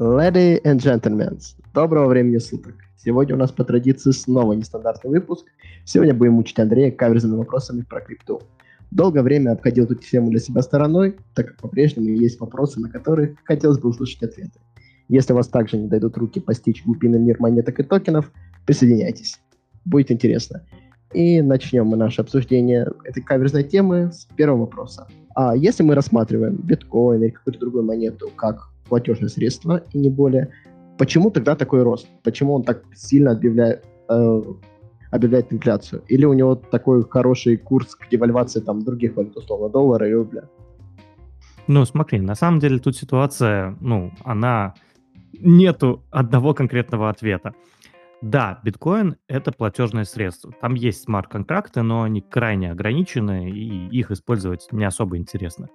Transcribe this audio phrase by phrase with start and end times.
[0.00, 1.38] Ladies and gentlemen,
[1.74, 2.72] доброго времени суток.
[2.96, 5.44] Сегодня у нас по традиции снова нестандартный выпуск.
[5.84, 8.40] Сегодня будем учить Андрея каверзными вопросами про крипту.
[8.90, 13.36] Долгое время обходил эту тему для себя стороной, так как по-прежнему есть вопросы, на которые
[13.44, 14.58] хотелось бы услышать ответы.
[15.08, 18.32] Если вас также не дойдут руки постичь глубинный мир монеток и токенов,
[18.64, 19.38] присоединяйтесь.
[19.84, 20.64] Будет интересно.
[21.12, 25.08] И начнем мы наше обсуждение этой каверзной темы с первого вопроса.
[25.34, 30.48] А если мы рассматриваем биткоин или какую-то другую монету как платежное средство и не более.
[30.98, 32.06] Почему тогда такой рост?
[32.22, 34.42] Почему он так сильно объявляет, э,
[35.10, 36.02] объявляет инфляцию?
[36.08, 40.42] Или у него такой хороший курс к девальвации там других валют, условно, доллара и рубля?
[41.66, 44.74] Ну, смотри, на самом деле тут ситуация, ну, она...
[45.42, 47.54] Нету одного конкретного ответа.
[48.20, 50.52] Да, биткоин— это платежное средство.
[50.60, 55.68] Там есть смарт-контракты, но они крайне ограничены, и их использовать не особо интересно.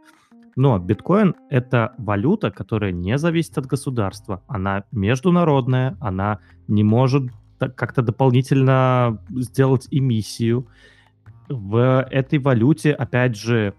[0.56, 4.42] Но биткоин— это валюта, которая не зависит от государства.
[4.48, 10.68] Она международная, она не может как-то дополнительно сделать эмиссию.
[11.50, 13.74] В этой валюте, опять же,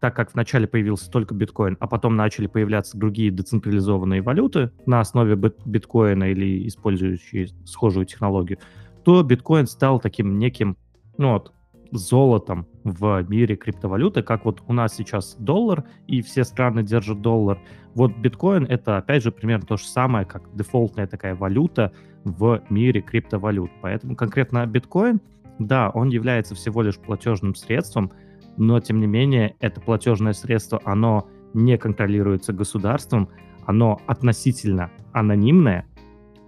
[0.00, 5.34] так как вначале появился только биткоин, а потом начали появляться другие децентрализованные валюты на основе
[5.34, 8.58] биткоина или использующие схожую технологию,
[9.04, 10.76] то биткоин стал таким неким,
[11.18, 11.52] ну вот,
[11.92, 17.58] золотом в мире криптовалюты, как вот у нас сейчас доллар, и все страны держат доллар.
[17.94, 21.92] Вот биткоин— это, опять же, примерно то же самое, как дефолтная такая валюта
[22.24, 23.70] в мире криптовалют.
[23.82, 25.20] Поэтому конкретно биткоин,
[25.58, 28.10] да, он является всего лишь платежным средством,
[28.56, 33.28] но, тем не менее, это платежное средство, оно не контролируется государством,
[33.66, 35.86] оно относительно анонимное,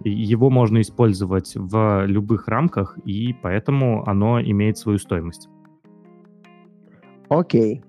[0.03, 5.49] его можно использовать в любых рамках, и поэтому оно имеет свою стоимость.
[7.29, 7.83] Окей.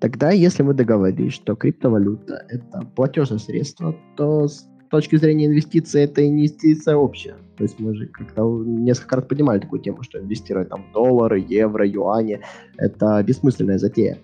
[0.00, 6.26] Тогда, если мы договорились, что криптовалюта— это платежное средство, то с точки зрения инвестиций это
[6.28, 7.36] инвестиция общая.
[7.56, 11.86] То есть мы же как-то несколько раз поднимали такую тему, что инвестировать там доллары, евро,
[11.86, 12.40] юани—
[12.76, 14.18] это бессмысленная затея.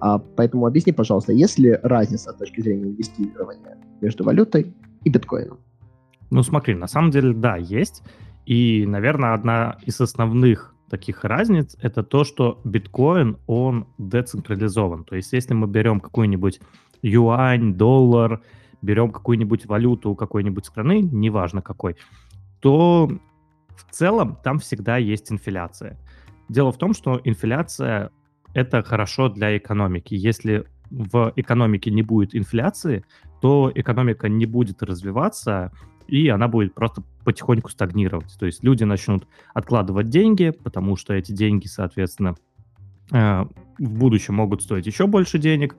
[0.00, 4.74] А, поэтому объясни, пожалуйста, есть ли разница с точки зрения инвестирования между валютой
[5.04, 5.58] и биткоином?
[6.30, 8.02] Ну, смотри, на самом деле, да, есть.
[8.46, 15.04] И, наверное, одна из основных таких разниц это то, что биткоин, он децентрализован.
[15.04, 16.60] То есть, если мы берем какую-нибудь
[17.02, 18.40] юань, доллар,
[18.82, 21.96] берем какую-нибудь валюту какой-нибудь страны, неважно какой,
[22.60, 23.10] то
[23.76, 25.98] в целом там всегда есть инфляция.
[26.48, 28.10] Дело в том, что инфляция—
[28.54, 30.14] это хорошо для экономики.
[30.14, 33.04] Если в экономике не будет инфляции,
[33.40, 35.72] то экономика не будет развиваться,
[36.08, 38.36] и она будет просто потихоньку стагнировать.
[38.38, 42.36] То есть люди начнут откладывать деньги, потому что эти деньги, соответственно,
[43.12, 43.44] э,
[43.78, 45.76] в будущем могут стоить еще больше денег,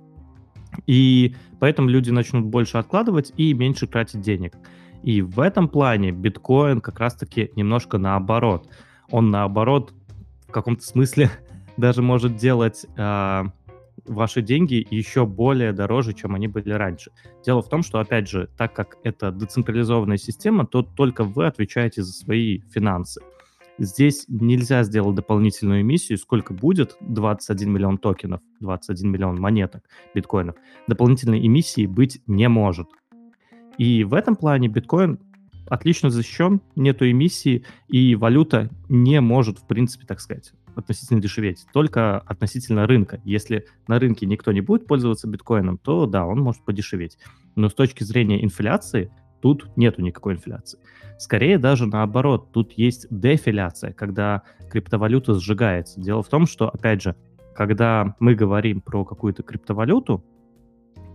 [0.85, 4.55] и поэтому люди начнут больше откладывать и меньше тратить денег.
[5.03, 8.69] И в этом плане биткоин как раз-таки немножко наоборот.
[9.09, 9.93] Он наоборот
[10.47, 11.31] в каком-то смысле
[11.77, 13.43] даже может делать э,
[14.05, 17.11] ваши деньги еще более дороже, чем они были раньше.
[17.45, 22.03] Дело в том, что, опять же, так как это децентрализованная система, то только вы отвечаете
[22.03, 23.21] за свои финансы.
[23.79, 29.83] Здесь нельзя сделать дополнительную эмиссию, сколько будет 21 миллион токенов, 21 миллион монеток
[30.15, 30.55] биткоинов.
[30.87, 32.87] Дополнительной эмиссии быть не может.
[33.77, 35.19] И в этом плане биткоин
[35.69, 42.19] отлично защищен, нету эмиссии, и валюта не может, в принципе, так сказать, относительно дешеветь, только
[42.19, 43.19] относительно рынка.
[43.23, 47.17] Если на рынке никто не будет пользоваться биткоином, то да, он может подешеветь.
[47.55, 49.11] Но с точки зрения инфляции,
[49.41, 50.79] тут нету никакой инфляции.
[51.17, 55.99] Скорее даже наоборот, тут есть дефиляция, когда криптовалюта сжигается.
[55.99, 57.15] Дело в том, что, опять же,
[57.55, 60.23] когда мы говорим про какую-то криптовалюту,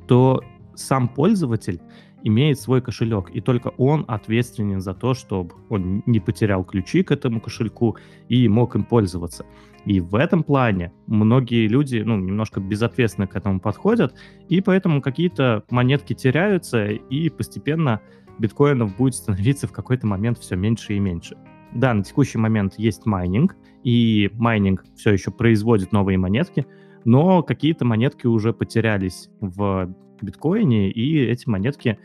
[0.08, 0.40] то
[0.74, 1.80] сам пользователь
[2.24, 7.10] имеет свой кошелек, и только он ответственен за то, чтобы он не потерял ключи к
[7.10, 7.96] этому кошельку
[8.28, 9.44] и мог им пользоваться.
[9.84, 14.14] И в этом плане многие люди, ну, немножко безответственно к этому подходят,
[14.48, 18.00] и поэтому какие-то монетки теряются, и постепенно
[18.38, 21.36] биткоинов будет становиться в какой-то момент все меньше и меньше.
[21.72, 26.66] Да, на текущий момент есть майнинг, и майнинг все еще производит новые монетки,
[27.04, 29.92] но какие-то монетки уже потерялись в
[30.22, 31.98] биткоине, и эти монетки,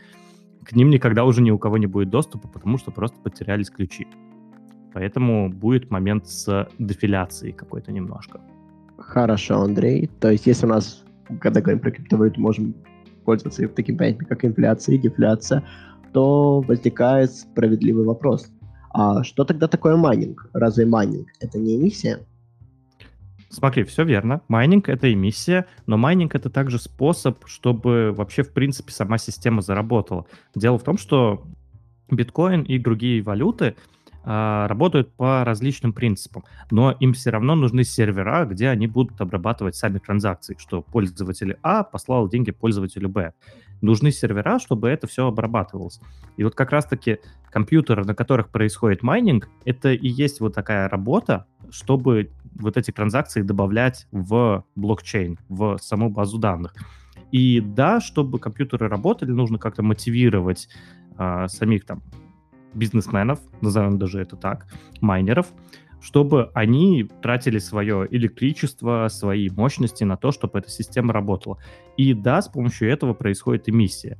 [0.64, 4.06] к ним никогда уже ни у кого не будет доступа, потому что просто потерялись ключи.
[4.92, 8.40] Поэтому будет момент с дефляцией какой-то немножко.
[8.98, 10.10] Хорошо, Андрей.
[10.20, 11.04] То есть если у нас,
[11.40, 12.74] когда говорим про криптовалюту, можем
[13.24, 15.62] пользоваться таким понятием, как инфляция и дефляция,
[16.12, 18.50] то возникает справедливый вопрос.
[18.92, 20.48] А что тогда такое майнинг?
[20.52, 22.20] Разве майнинг это не эмиссия?
[23.50, 24.42] Смотри, все верно.
[24.48, 30.26] Майнинг— это эмиссия, но майнинг— это также способ, чтобы вообще, в принципе, сама система заработала.
[30.54, 31.46] Дело в том, что
[32.10, 33.74] биткоин и другие валюты
[34.24, 39.76] а, работают по различным принципам, но им все равно нужны сервера, где они будут обрабатывать
[39.76, 43.32] сами транзакции, что пользователь А послал деньги пользователю Б.
[43.80, 46.00] Нужны сервера, чтобы это все обрабатывалось.
[46.36, 47.20] И вот как раз-таки
[47.50, 53.42] компьютеры, на которых происходит майнинг, это и есть вот такая работа, чтобы вот эти транзакции
[53.42, 56.74] добавлять в блокчейн, в саму базу данных.
[57.32, 60.68] И да, чтобы компьютеры работали, нужно как-то мотивировать
[61.16, 62.02] а, самих там
[62.74, 64.66] бизнесменов, назовем даже это так,
[65.00, 65.48] майнеров,
[66.00, 71.58] чтобы они тратили свое электричество, свои мощности на то, чтобы эта система работала.
[71.96, 74.18] И да, с помощью этого происходит эмиссия.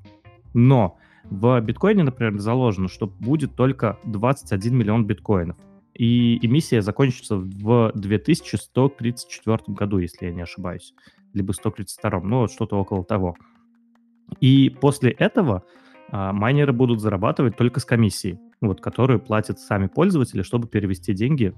[0.54, 5.56] Но в биткоине, например, заложено, что будет только 21 миллион биткоинов.
[5.98, 10.94] И эмиссия закончится в 2134 году, если я не ошибаюсь.
[11.34, 13.36] Либо 132, ну вот что-то около того.
[14.40, 15.64] И после этого
[16.10, 21.54] а, майнеры будут зарабатывать только с комиссии, вот, которую платят сами пользователи, чтобы перевести деньги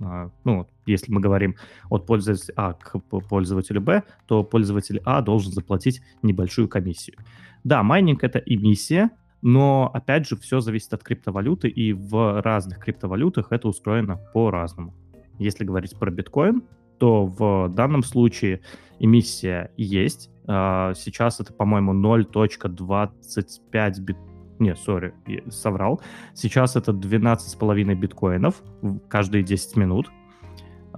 [0.00, 1.56] а, ну, если мы говорим
[1.88, 7.16] от пользователя А к пользователю Б, то пользователь А должен заплатить небольшую комиссию.
[7.64, 9.10] Да, майнинг— это эмиссия,
[9.42, 14.94] но, опять же, все зависит от криптовалюты, и в разных криптовалютах это устроено по-разному.
[15.38, 16.62] Если говорить про биткоин,
[16.98, 18.60] то в данном случае
[18.98, 24.16] эмиссия есть, а, сейчас это, по-моему, 0.25 бит...
[24.58, 25.14] Не, сори,
[25.48, 26.00] соврал.
[26.34, 28.62] Сейчас это 12,5 биткоинов
[29.08, 30.10] каждые 10 минут.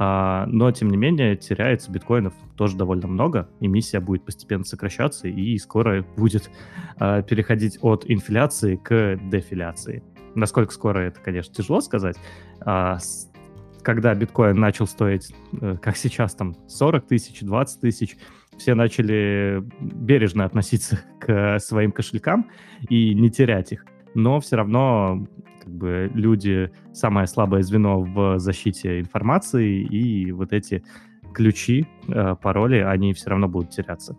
[0.04, 3.48] А, но, тем не менее, теряется биткоинов тоже довольно много.
[3.60, 6.50] Эмиссия будет постепенно сокращаться, и скоро будет
[6.98, 10.02] а, переходить от инфляции к дефиляции.
[10.34, 12.16] Насколько скоро это, конечно, тяжело сказать.
[12.66, 12.98] А,
[13.82, 18.16] когда биткоин начал стоить, э, как сейчас, там 40 тысяч, 20 тысяч,
[18.58, 22.50] все начали бережно относиться к своим кошелькам
[22.88, 23.84] и не терять их.
[24.14, 25.26] Но все равно
[25.62, 30.82] как бы, люди самое слабое звено в защите информации, и вот эти
[31.32, 34.16] ключи, э, пароли, они все равно будут теряться.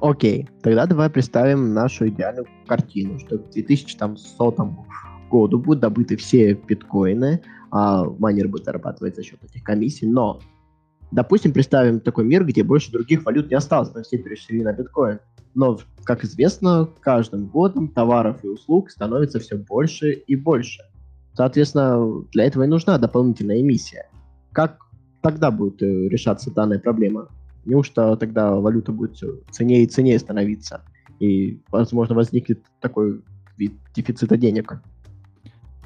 [0.00, 4.86] Окей, тогда давай представим нашу идеальную картину, что к 2100
[5.30, 10.40] году будут добыты все биткоины, а майнер будет зарабатывать за счет этих комиссий, но
[11.12, 15.18] Допустим, представим такой мир, где больше других валют не осталось, но все перешли на биткоин.
[15.54, 20.82] Но, как известно, каждым годом товаров и услуг становится все больше и больше.
[21.34, 24.08] Соответственно, для этого и нужна дополнительная эмиссия.
[24.52, 24.78] Как
[25.22, 27.28] тогда будет э, решаться данная проблема?
[27.64, 30.82] Неужто тогда валюта будет все ценнее и ценнее становиться?
[31.18, 33.22] И, возможно, возникнет такой
[33.56, 34.80] вид дефицита денег.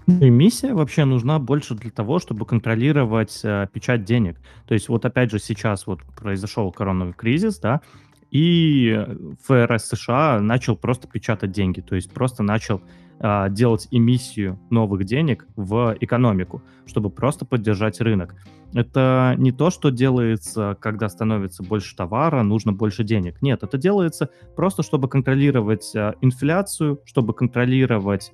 [0.07, 4.37] Эмиссия вообще нужна больше для того, чтобы контролировать э, печать денег.
[4.67, 7.81] То есть вот опять же сейчас вот произошел коронавирусный кризис, да,
[8.35, 9.07] и
[9.45, 12.83] ФРС США начал просто печатать деньги, то есть просто начал
[13.21, 18.35] э, делать эмиссию новых денег в экономику, чтобы просто поддержать рынок.
[18.75, 23.41] Это не то, что делается, когда становится больше товара, нужно больше денег.
[23.41, 28.33] Нет, это делается просто, чтобы контролировать э, инфляцию, чтобы контролировать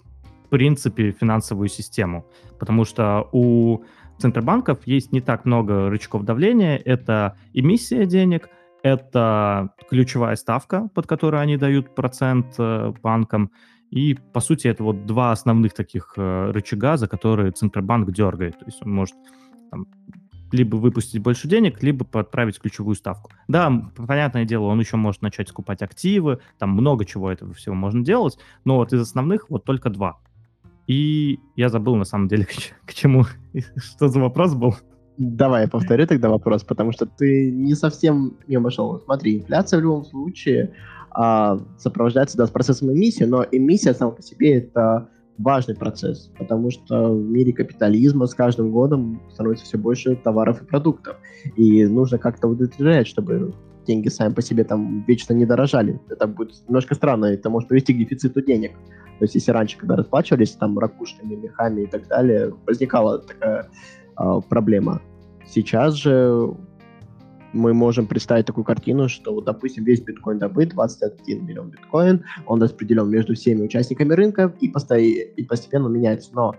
[0.50, 2.26] принципе финансовую систему,
[2.58, 3.84] потому что у
[4.18, 6.76] центробанков есть не так много рычагов давления.
[6.76, 8.50] Это эмиссия денег,
[8.82, 13.50] это ключевая ставка, под которую они дают процент э, банкам.
[13.90, 18.58] И, по сути, это вот два основных таких э, рычага, за которые Центробанк дергает.
[18.58, 19.16] То есть он может
[19.70, 19.86] там,
[20.52, 23.30] либо выпустить больше денег, либо подправить ключевую ставку.
[23.48, 28.04] Да, понятное дело, он еще может начать скупать активы, там много чего этого всего можно
[28.04, 30.18] делать, но вот из основных вот только два.
[30.86, 32.46] И я забыл, на самом деле,
[32.86, 33.24] к, чему,
[33.76, 34.76] что за вопрос был.
[35.22, 38.98] Давай я повторю тогда вопрос, потому что ты не совсем мимо шел.
[39.04, 40.72] Смотри, инфляция в любом случае
[41.10, 46.70] а, сопровождается да, с процессом эмиссии, но эмиссия сама по себе это важный процесс, потому
[46.70, 51.18] что в мире капитализма с каждым годом становится все больше товаров и продуктов.
[51.54, 53.52] И нужно как-то удовлетворять, чтобы
[53.86, 56.00] деньги сами по себе там вечно не дорожали.
[56.08, 58.72] Это будет немножко странно, это может привести к дефициту денег.
[59.18, 63.68] То есть если раньше, когда расплачивались там ракушками, мехами и так далее, возникала такая
[64.18, 65.02] э, проблема.
[65.50, 66.54] Сейчас же
[67.52, 73.10] мы можем представить такую картину, что, допустим, весь биткоин добыт, 21 миллион биткоин, он распределен
[73.10, 74.96] между всеми участниками рынка и, посто...
[74.96, 76.30] и постепенно меняется.
[76.34, 76.54] Но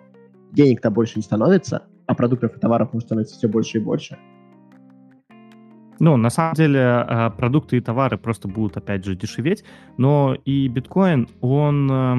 [0.51, 4.17] денег-то больше не становится, а продуктов и товаров может становиться все больше и больше.
[5.99, 9.63] Ну, на самом деле, а, продукты и товары просто будут, опять же, дешеветь,
[9.97, 12.15] но и биткоин, он э,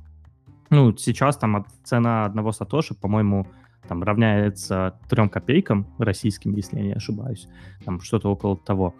[0.70, 3.48] ну сейчас там цена одного сатоши, по-моему,
[3.88, 7.48] там равняется трем копейкам российским, если я не ошибаюсь,
[7.86, 8.94] там что-то около того.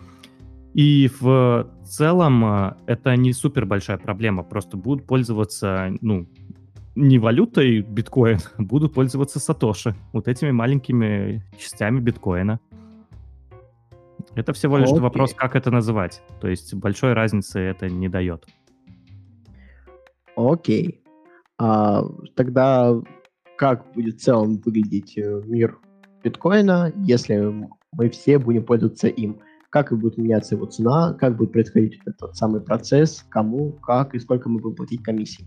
[0.74, 6.28] И в целом э, это не супер большая проблема, просто будут пользоваться, ну,
[6.96, 12.60] не валютой биткоин, будут пользоваться сатоши, вот этими маленькими частями биткоина.
[14.36, 15.02] Это всего лишь Окей.
[15.02, 16.22] вопрос, как это называть.
[16.40, 18.46] То есть большой разницы это не дает.
[20.36, 21.04] Окей.
[21.58, 22.04] А,
[22.36, 22.96] тогда
[23.58, 25.78] как будет в целом выглядеть э, мир
[26.24, 27.54] биткоина, если
[27.92, 29.42] мы все будем пользоваться им?
[29.70, 34.50] как будет меняться его цена, как будет происходить этот самый процесс, кому, как и сколько
[34.50, 35.46] мы будем платить комиссии.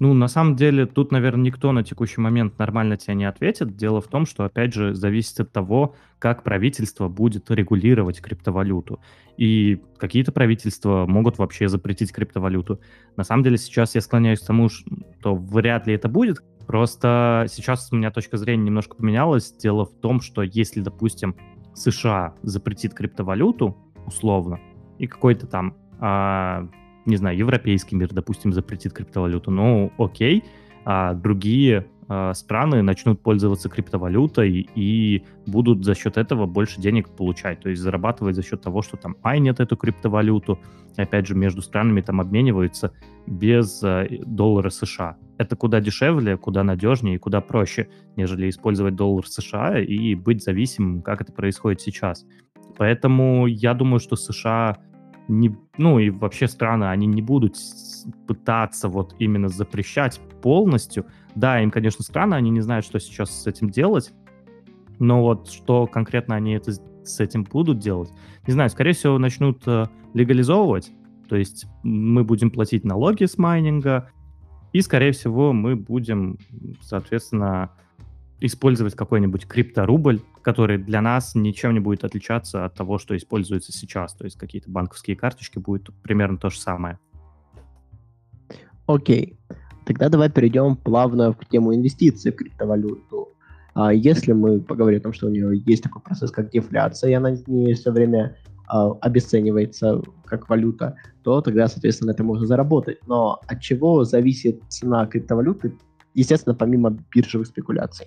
[0.00, 3.76] Ну, на самом деле, тут, наверное, никто на текущий момент нормально тебе не ответит.
[3.76, 9.00] Дело в том, что, опять же, зависит от того, как правительство будет регулировать криптовалюту.
[9.36, 12.80] И какие-то правительства могут вообще запретить криптовалюту.
[13.16, 16.38] На самом деле, сейчас я склоняюсь к тому, что вряд ли это будет.
[16.66, 19.52] Просто сейчас у меня точка зрения немножко поменялась.
[19.52, 21.36] Дело в том, что если, допустим,
[21.74, 24.60] США запретит криптовалюту, условно,
[24.98, 26.68] и какой-то там, а,
[27.06, 30.44] не знаю, европейский мир, допустим, запретит криптовалюту, ну, окей,
[30.84, 37.60] а другие а, страны начнут пользоваться криптовалютой и будут за счет этого больше денег получать,
[37.60, 40.58] то есть зарабатывать за счет того, что там майнят эту криптовалюту,
[40.96, 42.92] и опять же между странами там обмениваются
[43.26, 45.16] без а, доллара США.
[45.38, 51.02] Это куда дешевле, куда надежнее и куда проще, нежели использовать доллар США и быть зависимым,
[51.02, 52.26] как это происходит сейчас.
[52.76, 54.78] Поэтому я думаю, что США
[55.28, 57.56] не, ну и вообще страны, они не будут
[58.26, 61.06] пытаться вот именно запрещать полностью.
[61.34, 64.12] Да, им, конечно, странно, они не знают, что сейчас с этим делать,
[64.98, 68.10] но вот что конкретно они это с этим будут делать,
[68.46, 70.90] не знаю, скорее всего, начнут э, легализовывать,
[71.28, 74.10] то есть мы будем платить налоги с майнинга,
[74.72, 76.36] и, скорее всего, мы будем,
[76.82, 77.70] соответственно,
[78.46, 84.14] использовать какой-нибудь крипторубль, который для нас ничем не будет отличаться от того, что используется сейчас.
[84.14, 86.98] То есть какие-то банковские карточки будет примерно то же самое.
[88.86, 89.38] Окей.
[89.86, 93.30] Тогда давай перейдем плавно к тему инвестиций в криптовалюту.
[93.74, 97.14] А если мы поговорим о том, что у нее есть такой процесс, как дефляция, и
[97.14, 98.36] она не все время
[98.66, 102.98] а, обесценивается как валюта, то тогда, соответственно, это можно заработать.
[103.06, 105.74] Но от чего зависит цена криптовалюты,
[106.14, 108.06] естественно, помимо биржевых спекуляций?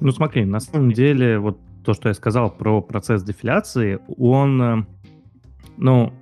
[0.00, 4.86] Ну смотри, на самом деле, вот то, что я сказал про процесс дефляции, он, э,
[5.76, 6.12] ну,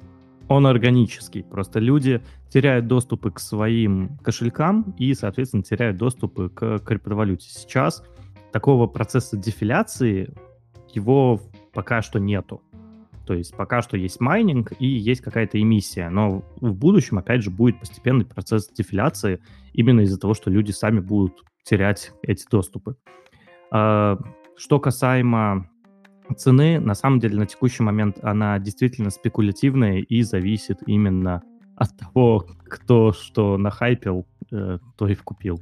[0.49, 1.45] он органический.
[1.45, 7.49] Просто люди теряют доступы к своим кошелькам и, соответственно, теряют доступы к криптовалюте.
[7.49, 8.05] Сейчас
[8.53, 10.35] такого процесса дефляции
[10.93, 11.41] его
[11.73, 12.63] пока что нету.
[13.27, 17.51] То есть пока что есть майнинг и есть какая-то эмиссия, но в будущем, опять же,
[17.51, 19.41] будет постепенный процесс дефляции
[19.73, 22.97] именно из-за того, что люди сами будут терять эти доступы.
[23.75, 24.19] А,
[24.55, 25.67] что касаемо
[26.37, 31.43] цены, на самом деле на текущий момент она действительно спекулятивная и зависит именно
[31.75, 35.59] от того, кто что нахайпил, э, то и вкупил.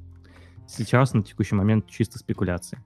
[0.67, 2.79] Сейчас на текущий момент чисто спекуляции.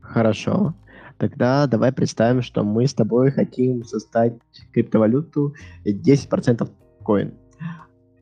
[0.00, 0.74] Хорошо.
[1.18, 4.38] Тогда давай представим, что мы с тобой хотим создать
[4.72, 5.54] криптовалюту
[5.84, 6.66] 10%
[7.04, 7.34] коин.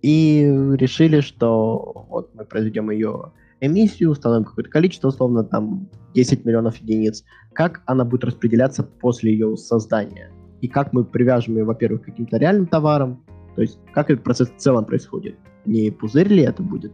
[0.02, 0.42] И
[0.76, 7.24] решили, что вот мы произведем ее эмиссию, установим какое-то количество, условно, там 10 миллионов единиц.
[7.52, 10.30] Как она будет распределяться после ее создания?
[10.60, 13.24] И как мы привяжем ее, во-первых, к каким-то реальным товарам,
[13.54, 15.36] то есть как этот процесс в целом происходит?
[15.64, 16.92] Не пузырь ли это будет?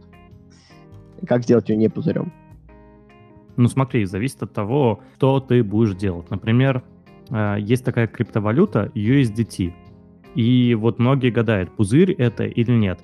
[1.25, 2.31] Как сделать ее не пузырем?
[3.57, 6.29] Ну смотри, зависит от того, что ты будешь делать.
[6.29, 6.83] Например,
[7.29, 9.73] э, есть такая криптовалюта USDT.
[10.35, 12.99] И вот многие гадают, пузырь это или нет.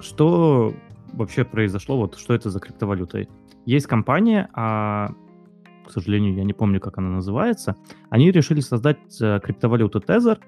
[0.00, 0.74] Что
[1.12, 1.96] вообще произошло?
[1.96, 3.26] Вот что это за криптовалюта?
[3.64, 5.10] Есть компания, а,
[5.86, 7.76] к сожалению, я не помню, как она называется.
[8.10, 10.38] Они решили создать э, криптовалюту Tether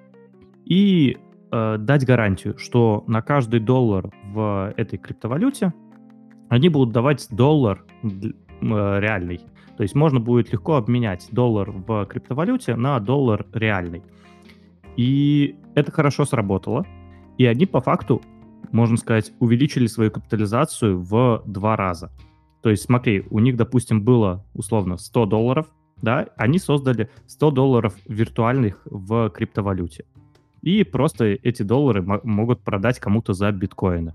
[0.65, 1.19] и
[1.51, 5.73] э, дать гарантию, что на каждый доллар в этой криптовалюте
[6.49, 7.85] они будут давать доллар
[8.73, 9.41] Э, реальный.
[9.77, 14.03] То есть можно будет легко обменять доллар в криптовалюте на доллар реальный.
[14.97, 16.87] И это хорошо сработало.
[17.37, 18.23] И они по факту,
[18.73, 22.11] можно сказать, увеличили свою капитализацию в два раза.
[22.63, 25.67] То есть смотри, у них, допустим, было условно 100 долларов,
[26.01, 30.05] да, они создали 100 долларов виртуальных в криптовалюте.
[30.63, 34.15] И просто эти доллары могут продать кому-то за биткоины.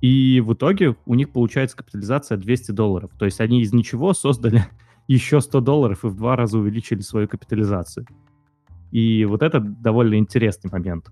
[0.00, 3.10] И в итоге у них получается капитализация 200 долларов.
[3.18, 4.64] То есть они из ничего создали
[5.08, 8.06] еще 100 долларов и в два раза увеличили свою капитализацию.
[8.90, 11.10] И вот это довольно интересный момент.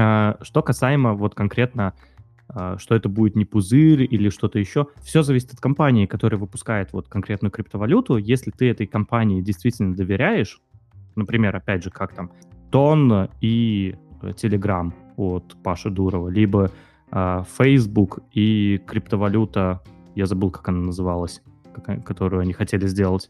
[0.00, 1.92] А, что касаемо вот конкретно,
[2.48, 6.92] а, что это будет не пузырь или что-то еще, все зависит от компании, которая выпускает
[6.92, 8.16] вот конкретную криптовалюту.
[8.16, 10.62] Если ты этой компании действительно доверяешь,
[11.16, 12.30] например, опять же, как там
[12.70, 16.70] Тон и Telegram от Паши Дурова, либо
[17.12, 19.82] э, Facebook и криптовалюта,
[20.14, 21.42] я забыл, как она называлась,
[21.74, 23.28] как, которую они хотели сделать.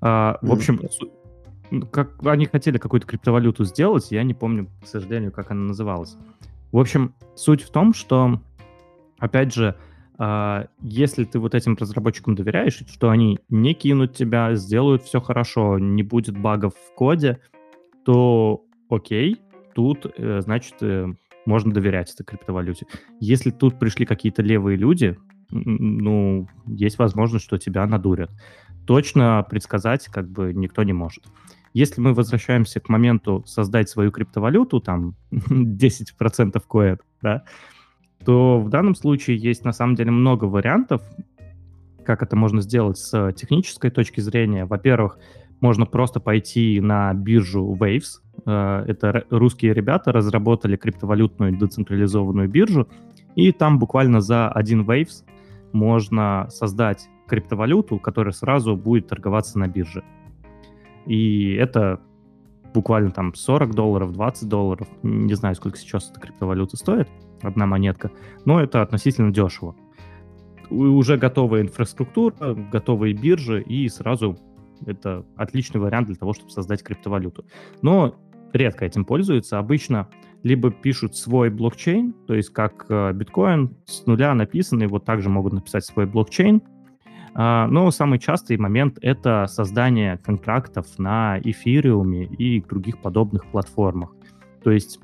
[0.00, 0.80] Э, в общем,
[1.90, 6.16] как они хотели какую-то криптовалюту сделать, я не помню, к сожалению, как она называлась.
[6.70, 8.40] В общем, суть в том, что,
[9.18, 9.76] опять же,
[10.18, 15.78] э, если ты вот этим разработчикам доверяешь, что они не кинут тебя, сделают все хорошо,
[15.78, 17.40] не будет багов в коде,
[18.04, 19.40] то окей,
[19.74, 21.06] тут, э, значит, э,
[21.44, 22.86] можно доверять этой криптовалюте.
[23.20, 25.18] Если тут пришли какие-то левые люди,
[25.50, 28.30] ну, есть возможность, что тебя надурят.
[28.86, 31.24] Точно предсказать как бы никто не может.
[31.74, 37.44] Если мы возвращаемся к моменту создать свою криптовалюту, там 10% коэд, да,
[38.24, 41.02] то в данном случае есть на самом деле много вариантов,
[42.04, 44.64] как это можно сделать с технической точки зрения.
[44.64, 45.18] Во-первых,
[45.60, 48.20] можно просто пойти на биржу Waves.
[48.46, 52.88] Э, это русские ребята разработали криптовалютную децентрализованную биржу,
[53.36, 55.24] и там буквально за один Waves
[55.72, 60.04] можно создать криптовалюту, которая сразу будет торговаться на бирже.
[61.06, 62.00] И это
[62.74, 64.88] буквально там 40 долларов, 20 долларов.
[65.02, 67.08] Не знаю, сколько сейчас эта криптовалюта стоит,
[67.42, 68.10] одна монетка,
[68.44, 69.76] но это относительно дешево.
[70.70, 74.38] Уже готовая инфраструктура, готовые биржи, и сразу
[74.86, 77.44] это отличный вариант для того, чтобы создать криптовалюту.
[77.82, 78.14] Но
[78.52, 79.58] редко этим пользуются.
[79.58, 80.08] Обычно
[80.42, 85.52] либо пишут свой блокчейн, то есть как э, биткоин с нуля написанный, вот также могут
[85.52, 86.62] написать свой блокчейн.
[87.34, 94.14] А, но самый частый момент— это создание контрактов на эфириуме и других подобных платформах.
[94.62, 95.00] То есть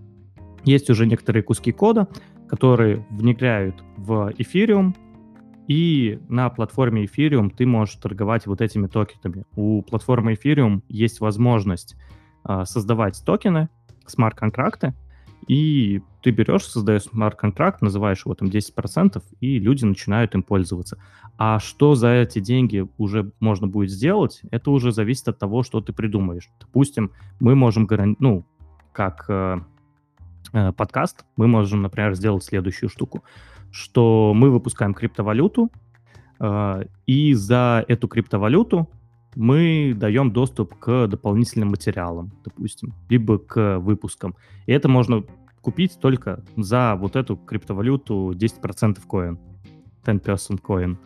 [0.65, 2.09] есть уже некоторые куски кода,
[2.49, 4.95] которые внедряют в эфириум,
[5.69, 9.45] и на платформе Ethereum ты можешь торговать вот этими токенами.
[9.55, 11.95] У платформы Ethereum есть возможность
[12.49, 13.69] э, создавать токены,
[14.07, 14.95] смарт-контракты,
[15.49, 20.99] и ты берешь, создаешь смарт-контракт, называешь его там 10%, и люди начинают им пользоваться.
[21.37, 25.81] А что за эти деньги уже можно будет сделать, это уже зависит от того, что
[25.81, 26.51] ты придумаешь.
[26.61, 28.45] Допустим, мы можем, ну,
[28.93, 29.59] как э,
[30.53, 33.25] э, подкаст, мы можем, например, сделать следующую штуку
[33.71, 35.71] что мы выпускаем криптовалюту,
[36.41, 38.89] э, и за эту криптовалюту
[39.37, 44.35] мы даем доступ к дополнительным материалам, допустим, либо к выпускам.
[44.67, 45.23] И это можно
[45.61, 49.39] купить только за вот эту криптовалюту 10% коин,
[50.05, 50.99] 10% коин.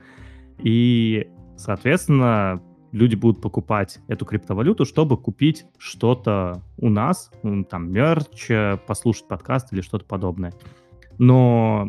[0.59, 2.62] И, соответственно,
[2.93, 7.31] люди будут покупать эту криптовалюту, чтобы купить что-то у нас,
[7.71, 8.51] там, мерч,
[8.87, 10.53] послушать подкаст или что-то подобное.
[11.19, 11.88] Но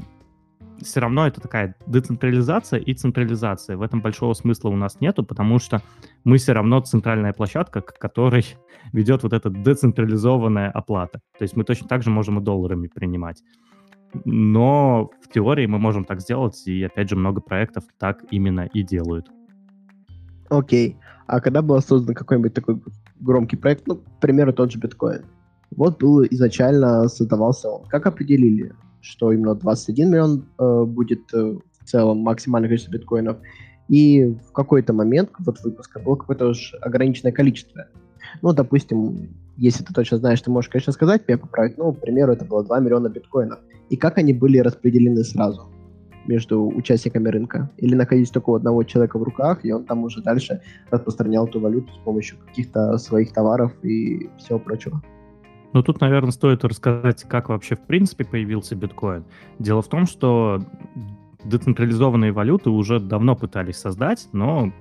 [0.83, 3.77] все равно это такая децентрализация и централизация.
[3.77, 5.81] В этом большого смысла у нас нету, потому что
[6.23, 8.45] мы все равно центральная площадка, к которой
[8.93, 11.19] ведет вот эта децентрализованная оплата.
[11.37, 13.41] То есть мы точно так же можем и долларами принимать.
[14.25, 18.83] Но в теории мы можем так сделать, и опять же много проектов так именно и
[18.83, 19.27] делают.
[20.49, 20.97] Окей.
[21.25, 22.79] А когда был создан какой-нибудь такой
[23.19, 25.25] громкий проект, ну, к примеру, тот же биткоин,
[25.75, 27.87] вот был изначально создавался он.
[27.87, 33.37] Как определили, что именно 21 миллион э, будет э, в целом максимальное количество биткоинов.
[33.89, 37.85] И в какой-то момент вот выпуска было какое-то уж ограниченное количество.
[38.41, 42.31] Ну, допустим, если ты точно знаешь, ты можешь, конечно, сказать, меня поправить, ну, к примеру,
[42.31, 43.59] это было 2 миллиона биткоинов.
[43.89, 45.69] И как они были распределены сразу
[46.25, 47.69] между участниками рынка?
[47.77, 50.61] Или находились только у одного человека в руках, и он там уже дальше
[50.91, 55.03] распространял эту валюту с помощью каких-то своих товаров и всего прочего?
[55.73, 59.25] Ну, тут, наверное, стоит рассказать, как вообще в принципе появился биткоин.
[59.59, 60.63] Дело в том, что
[61.43, 64.71] децентрализованные валюты уже давно пытались создать, но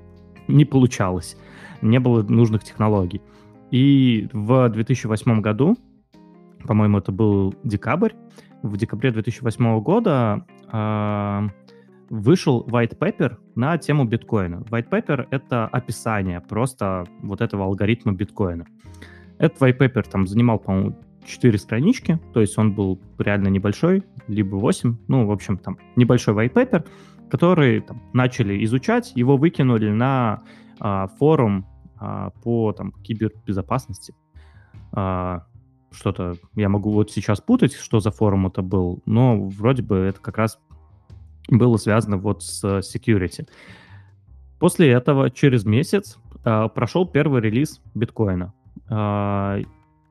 [0.48, 1.36] не получалось.
[1.80, 3.22] Не было нужных технологий.
[3.70, 5.76] И в 2008 году,
[6.64, 8.12] по-моему, это был декабрь,
[8.62, 11.48] в декабре 2008 года э,
[12.10, 14.56] вышел white paper на тему биткоина.
[14.70, 18.66] White paper— это описание просто вот этого алгоритма биткоина.
[19.42, 24.54] Этот white paper там занимал, по-моему, 4 странички, то есть он был реально небольшой, либо
[24.54, 26.86] 8, ну, в общем, там, небольшой white paper,
[27.28, 30.44] который там, начали изучать, его выкинули на
[30.78, 31.66] а, форум
[31.98, 34.14] а, по там, кибербезопасности.
[34.92, 35.44] А,
[35.90, 40.20] что-то я могу вот сейчас путать, что за форум это был, но вроде бы это
[40.20, 40.60] как раз
[41.48, 43.48] было связано вот с security.
[44.60, 48.54] После этого через месяц э, прошел первый релиз биткоина.
[48.88, 49.62] Э,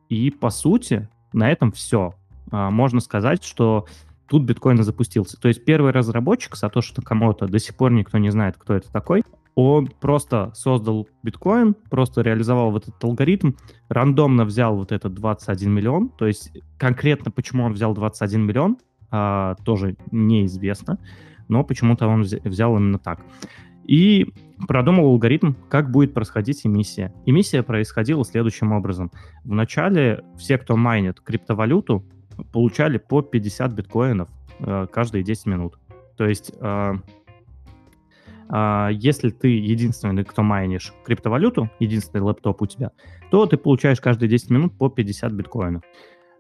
[0.10, 2.16] и по сути на этом все.
[2.52, 3.86] Э, можно сказать, что
[4.28, 5.40] тут биткоин запустился.
[5.40, 9.24] То есть первый разработчик, Сатоши Такамото, до сих пор никто не знает, кто это такой.
[9.56, 13.52] Он просто создал биткоин, просто реализовал вот этот алгоритм,
[13.90, 18.78] рандомно взял вот этот 21 миллион, то есть конкретно почему он взял 21 миллион,
[19.10, 21.00] а, тоже неизвестно,
[21.50, 23.20] но почему-то он взял именно так.
[23.86, 24.28] И
[24.68, 27.14] продумал алгоритм, как будет происходить эмиссия.
[27.26, 29.12] Эмиссия происходила следующим образом.
[29.44, 32.06] Вначале все, кто майнит криптовалюту,
[32.52, 35.80] получали по 50 биткоинов э, каждые 10 минут.
[36.18, 36.94] То есть э,
[38.54, 42.92] а, если ты единственный, кто майнишь криптовалюту, единственный лэптоп у тебя,
[43.32, 45.84] то ты получаешь каждые 10 минут по 50 биткоинов.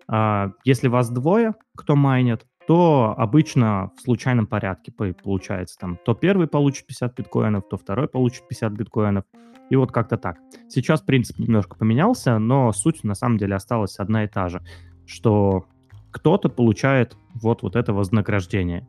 [0.09, 6.47] А, если вас двое, кто майнит, то обычно в случайном порядке получается там то первый
[6.47, 9.25] получит 50 биткоинов, то второй получит 50 биткоинов.
[9.69, 10.37] И вот как-то так.
[10.69, 14.63] Сейчас принцип немножко поменялся, но суть на самом деле осталась одна и та же,
[15.05, 15.65] что
[16.11, 18.87] кто-то получает вот, вот это вознаграждение.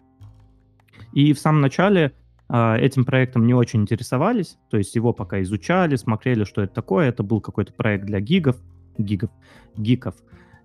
[1.13, 2.13] И в самом начале
[2.49, 7.09] а, этим проектом не очень интересовались, то есть его пока изучали, смотрели, что это такое.
[7.09, 8.59] Это был какой-то проект для гигов,
[8.97, 9.31] гигов,
[9.77, 10.15] гиков.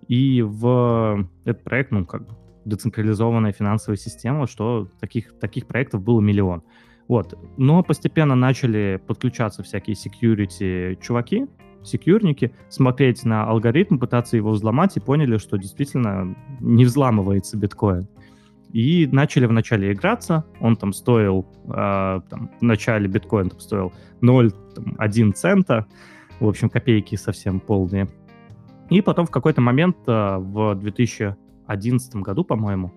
[0.07, 2.35] И в этот проект, ну, как бы
[2.67, 6.63] децентрализованная финансовая система, что таких, таких проектов было миллион.
[7.07, 7.33] Вот.
[7.57, 11.47] Но постепенно начали подключаться всякие security чуваки,
[11.83, 18.07] секьюрники, смотреть на алгоритм, пытаться его взломать и поняли, что действительно не взламывается биткоин.
[18.73, 25.31] И начали вначале играться, он там стоил, э, там, в начале биткоин там стоил 0,1
[25.31, 25.85] цента,
[26.41, 28.09] в общем, копейки совсем полные.
[28.89, 30.75] И потом в какой-то момент э, в
[31.67, 32.93] 2011 году, по-моему,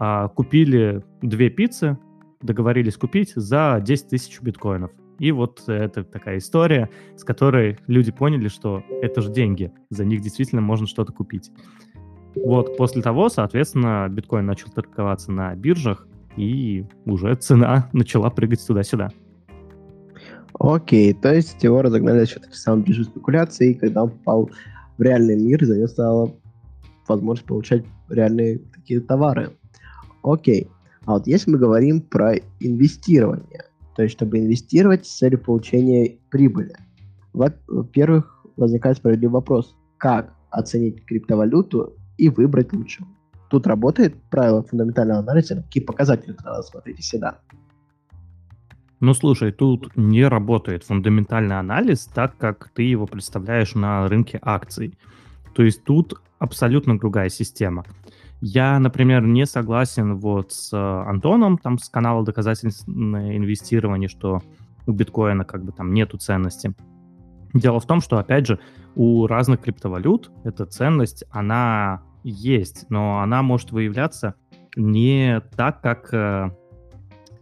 [0.00, 1.98] э, купили две пиццы,
[2.40, 4.90] договорились купить за 10 тысяч биткоинов.
[5.18, 10.20] И вот это такая история, с которой люди поняли, что это же деньги, за них
[10.20, 11.50] действительно можно что-то купить.
[12.34, 19.10] Вот, после того, соответственно, биткоин начал торговаться на биржах, и уже цена начала прыгать туда-сюда.
[20.58, 22.48] Окей, то есть его разогнали за счет
[22.84, 24.50] биржи спекуляции, и когда он попал
[24.96, 26.34] в реальный мир, за него стала
[27.08, 29.56] возможность получать реальные такие товары.
[30.22, 30.68] Окей,
[31.04, 33.64] а вот если мы говорим про инвестирование,
[33.96, 36.74] то есть чтобы инвестировать с целью получения прибыли,
[37.32, 43.08] во-первых, возникает справедливый вопрос, как оценить криптовалюту и выбрать лучшего.
[43.50, 47.38] Тут работает правило фундаментального анализа, какие показатели надо смотреть всегда.
[49.00, 54.96] Ну, слушай, тут не работает фундаментальный анализ так, как ты его представляешь на рынке акций.
[55.54, 57.84] То есть тут абсолютно другая система.
[58.40, 64.42] Я, например, не согласен вот с Антоном, там, с канала «Доказательственное инвестирование», что
[64.86, 66.74] у биткоина как бы там нету ценности.
[67.54, 68.58] Дело в том, что, опять же,
[68.96, 74.34] у разных криптовалют эта ценность, она есть, но она может выявляться
[74.76, 76.50] не так, как э,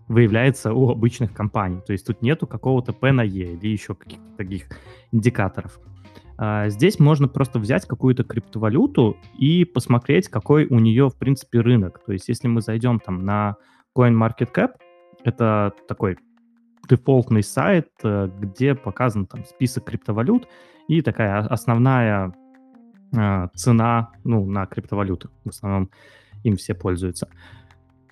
[0.09, 1.81] выявляется у обычных компаний.
[1.87, 4.65] То есть тут нету какого-то P на E или еще каких-то таких
[5.13, 5.81] индикаторов.
[6.45, 12.03] А здесь можно просто взять какую-то криптовалюту и посмотреть, какой у нее, в принципе, рынок.
[12.05, 13.55] То есть если мы зайдем там на
[13.97, 14.73] CoinMarketCap,
[15.23, 16.19] это такой
[16.89, 20.49] дефолтный сайт, э, где показан там список криптовалют
[20.89, 22.35] и такая основная
[23.17, 25.29] э, цена ну, на криптовалюты.
[25.45, 25.91] В основном
[26.43, 27.29] им все пользуются.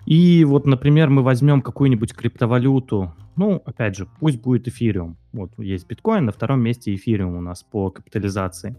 [0.05, 5.17] И вот, например, мы возьмем какую-нибудь криптовалюту, ну, опять же, пусть будет эфириум.
[5.31, 8.75] Вот есть биткоин, на втором месте эфириум у нас по капитализации.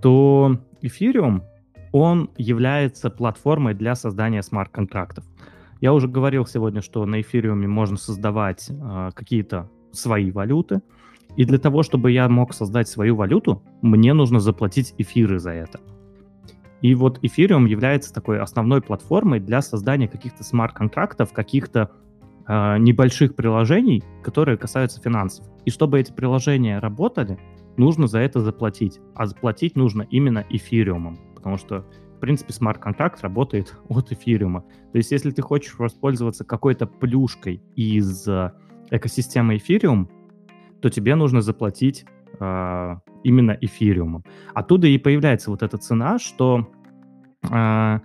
[0.00, 1.44] То эфириум,
[1.92, 5.24] он является платформой для создания смарт-контрактов.
[5.80, 10.82] Я уже говорил сегодня, что на эфириуме можно создавать э, какие-то свои валюты.
[11.36, 15.80] И для того, чтобы я мог создать свою валюту, мне нужно заплатить эфиры за это.
[16.80, 21.90] И вот эфириум является такой основной платформой для создания каких-то смарт-контрактов, каких-то
[22.46, 25.46] э, небольших приложений, которые касаются финансов.
[25.64, 27.38] И чтобы эти приложения работали,
[27.76, 29.00] нужно за это заплатить.
[29.14, 31.86] А заплатить нужно именно эфириумом, потому что
[32.24, 34.64] принципе, смарт-контракт работает от эфириума.
[34.92, 38.50] То есть, если ты хочешь воспользоваться какой-то плюшкой из э,
[38.90, 40.08] экосистемы эфириум,
[40.80, 42.06] то тебе нужно заплатить
[42.40, 44.24] э, именно эфириумом.
[44.54, 46.70] Оттуда и появляется вот эта цена, что
[47.50, 47.98] э,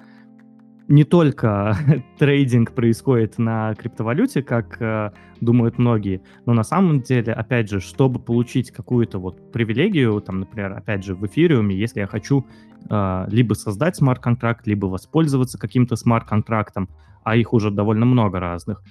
[0.90, 1.78] не только
[2.18, 8.20] трейдинг происходит на криптовалюте, как э, думают многие, но на самом деле, опять же, чтобы
[8.20, 12.48] получить какую-то вот привилегию, там, например, опять же, в эфириуме, если я хочу
[12.90, 16.90] э, либо создать смарт-контракт, либо воспользоваться каким-то смарт-контрактом,
[17.24, 18.82] а их уже довольно много разных,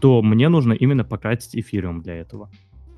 [0.00, 2.50] то мне нужно именно потратить эфириум для этого.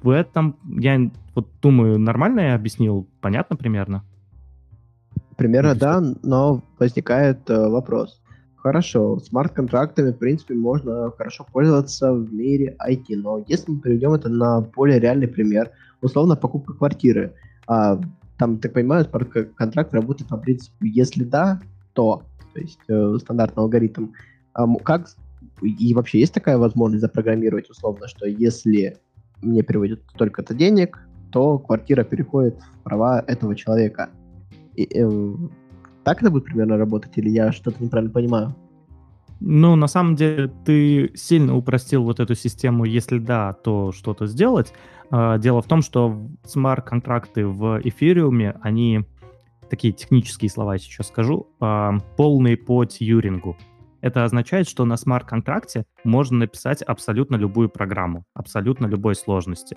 [0.02, 4.04] В этом, я вот думаю, нормально я объяснил, понятно примерно?
[5.36, 8.20] Примерно, да, но возникает э, вопрос.
[8.56, 14.28] Хорошо, смарт-контрактами, в принципе, можно хорошо пользоваться в мире IT, но если мы перейдем это
[14.28, 15.70] на более реальный пример,
[16.02, 17.34] условно, покупка квартиры,
[17.66, 17.98] а,
[18.38, 21.60] там, так понимаю, смарт-контракт работает по принципу «если да,
[21.94, 24.08] то», то есть э, стандартный алгоритм.
[24.52, 25.08] А, как
[25.62, 28.98] и вообще есть такая возможность запрограммировать условно, что если
[29.42, 34.10] мне переводят столько-то денег, то квартира переходит в права этого человека.
[34.74, 35.34] И, э,
[36.04, 38.54] так это будет примерно работать, или я что-то неправильно понимаю?
[39.40, 44.72] Ну, на самом деле, ты сильно упростил вот эту систему, если да, то что-то сделать.
[45.10, 49.06] А, дело в том, что смарт-контракты в эфириуме, они,
[49.70, 53.56] такие технические слова сейчас скажу, а, полные по тьюрингу.
[54.00, 59.76] Это означает, что на смарт-контракте можно написать абсолютно любую программу, абсолютно любой сложности.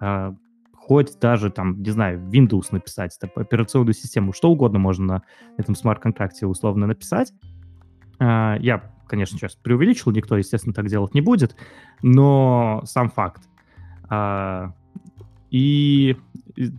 [0.00, 0.34] А,
[0.74, 5.22] хоть даже там, не знаю, Windows написать, там, операционную систему, что угодно можно на
[5.56, 7.32] этом смарт-контракте условно написать.
[8.18, 11.54] А, я, конечно, сейчас преувеличил, никто, естественно, так делать не будет,
[12.02, 13.48] но сам факт.
[14.08, 14.72] А,
[15.50, 16.16] и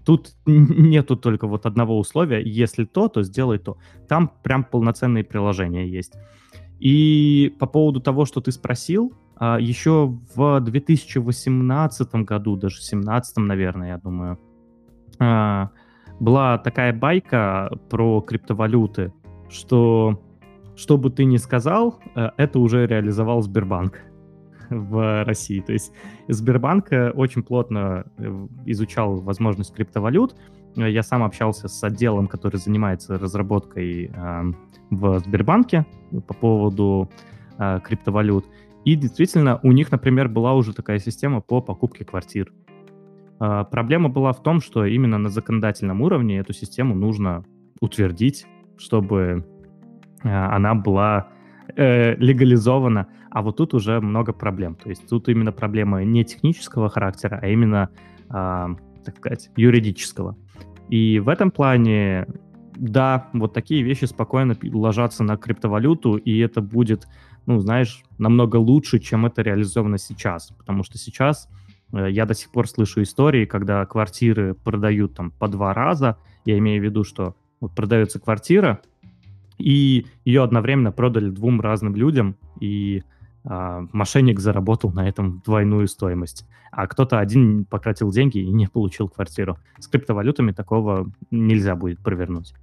[0.06, 3.78] тут нету только вот одного условия, если то, то сделай то.
[4.08, 6.14] Там прям полноценные приложения есть.
[6.84, 13.38] И по поводу того, что ты спросил, а, еще в 2018 году, даже в 2017,
[13.38, 14.38] наверное, я думаю,
[15.18, 15.70] а,
[16.20, 19.14] была такая байка про криптовалюты,
[19.50, 20.22] что
[20.76, 24.00] что бы ты ни сказал, э, это уже реализовал Сбербанк
[24.70, 25.62] в России.
[25.62, 25.94] То есть
[26.28, 30.36] Сбербанк э, очень плотно э, изучал возможность криптовалют.
[30.76, 34.12] Я сам общался с отделом, который занимается разработкой
[34.90, 35.86] в Сбербанке
[36.28, 37.10] по поводу
[37.58, 38.46] криптовалют.
[38.86, 42.52] И действительно, у них, например, была уже такая система по покупке квартир.
[43.40, 47.46] А, проблема была в том, что именно на законодательном уровне эту систему нужно
[47.80, 48.46] утвердить,
[48.78, 49.46] чтобы
[50.24, 51.30] а, она была
[51.76, 53.08] э, легализована.
[53.32, 54.76] А вот тут уже много проблем.
[54.76, 57.90] То есть тут именно проблема не технического характера, а именно,
[58.30, 58.68] э,
[59.06, 60.38] так сказать, юридического.
[60.94, 62.28] И в этом плане,
[62.76, 67.08] да, вот такие вещи спокойно ложатся на криптовалюту, и это будет
[67.48, 70.52] ну, знаешь, намного лучше, чем это реализовано сейчас.
[70.56, 71.50] Потому что сейчас
[71.94, 76.18] э, я до сих пор слышу истории, когда квартиры продают там по два раза.
[76.46, 78.80] Я имею в виду, что вот продается квартира,
[79.58, 83.02] и ее одновременно продали двум разным людям, и
[83.46, 86.46] мошенник заработал на этом двойную стоимость.
[86.72, 89.58] А кто-то один потратил деньги и не получил квартиру.
[89.80, 92.54] С криптовалютами такого нельзя будет провернуть.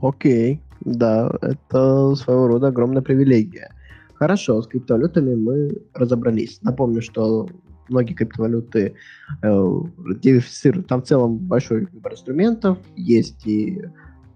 [0.00, 0.60] Окей.
[0.80, 3.72] Да, это своего рода огромная привилегия.
[4.14, 6.60] Хорошо, с криптовалютами мы разобрались.
[6.62, 7.48] Напомню, что
[7.88, 8.94] многие криптовалюты
[9.42, 9.70] э,
[10.20, 10.88] диверсифицируют.
[10.88, 12.78] Там в целом большой выбор инструментов.
[12.96, 13.82] Есть и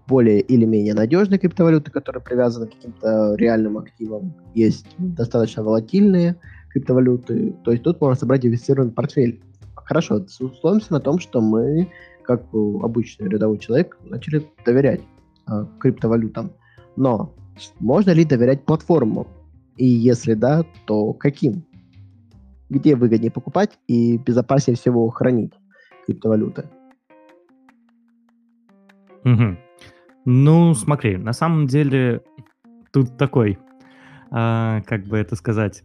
[0.07, 4.33] более или менее надежные криптовалюты, которые привязаны к каким-то реальным активам.
[4.53, 6.35] Есть достаточно волатильные
[6.69, 7.55] криптовалюты.
[7.63, 9.41] То есть тут можно собрать диверсифицированный портфель.
[9.75, 11.91] Хорошо, условимся на том, что мы,
[12.23, 15.01] как обычный рядовой человек, начали доверять
[15.47, 16.51] э, криптовалютам.
[16.95, 17.33] Но
[17.79, 19.27] можно ли доверять платформам?
[19.75, 21.65] И если да, то каким?
[22.69, 25.53] Где выгоднее покупать и безопаснее всего хранить
[26.05, 26.65] криптовалюты?
[29.23, 29.66] Угу.
[30.29, 32.21] Ну, смотри, на самом деле
[32.91, 33.57] тут такой,
[34.29, 35.83] э, как бы это сказать,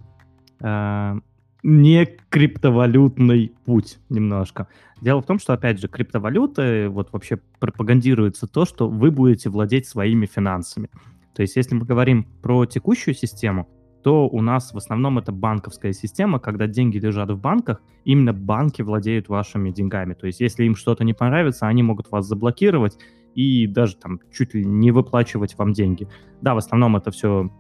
[0.61, 1.15] э,
[1.63, 4.67] не криптовалютный путь немножко.
[5.01, 9.87] Дело в том, что, опять же, криптовалюты, вот вообще пропагандируется то, что вы будете владеть
[9.87, 10.89] своими финансами.
[11.37, 13.69] То есть, если мы говорим про текущую систему,
[14.03, 18.83] то у нас в основном это банковская система, когда деньги лежат в банках, именно банки
[18.83, 20.15] владеют вашими деньгами.
[20.15, 22.99] То есть, если им что-то не понравится, они могут вас заблокировать
[23.35, 26.09] и даже там чуть ли не выплачивать вам деньги.
[26.41, 27.51] Да, в основном это все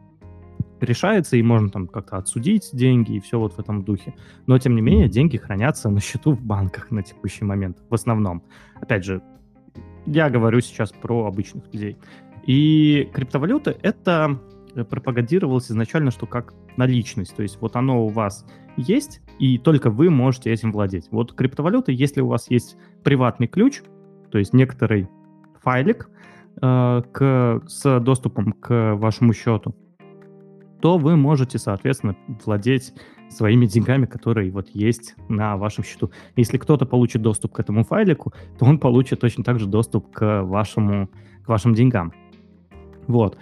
[0.80, 4.14] решается, и можно там как-то отсудить деньги и все вот в этом духе.
[4.46, 8.42] Но, тем не менее, деньги хранятся на счету в банках на текущий момент, в основном.
[8.80, 9.22] Опять же,
[10.06, 11.96] я говорю сейчас про обычных людей.
[12.46, 14.40] И криптовалюта— это
[14.90, 17.36] пропагандировалось изначально, что как наличность.
[17.36, 18.44] То есть вот оно у вас
[18.76, 21.08] есть, и только вы можете этим владеть.
[21.10, 23.82] Вот криптовалюта, если у вас есть приватный ключ,
[24.30, 25.08] то есть некоторый
[25.62, 26.08] файлик
[26.60, 29.74] э, к, с доступом к вашему счету,
[30.80, 32.92] то вы можете, соответственно, владеть
[33.30, 36.10] своими деньгами, которые вот есть на вашем счету.
[36.36, 40.42] Если кто-то получит доступ к этому файлику, то он получит точно так же доступ к,
[40.42, 41.08] вашему,
[41.44, 42.12] к вашим деньгам.
[43.06, 43.38] Вот.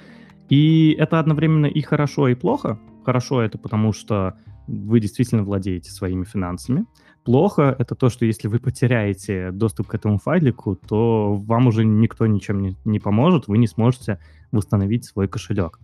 [0.48, 2.78] И это одновременно и хорошо, и плохо.
[3.04, 6.84] Хорошо это потому, что вы действительно владеете своими финансами.
[7.24, 12.26] Плохо это то, что если вы потеряете доступ к этому файлику, то вам уже никто
[12.26, 14.18] ничем не, не поможет, вы не сможете
[14.52, 15.78] восстановить свой кошелек.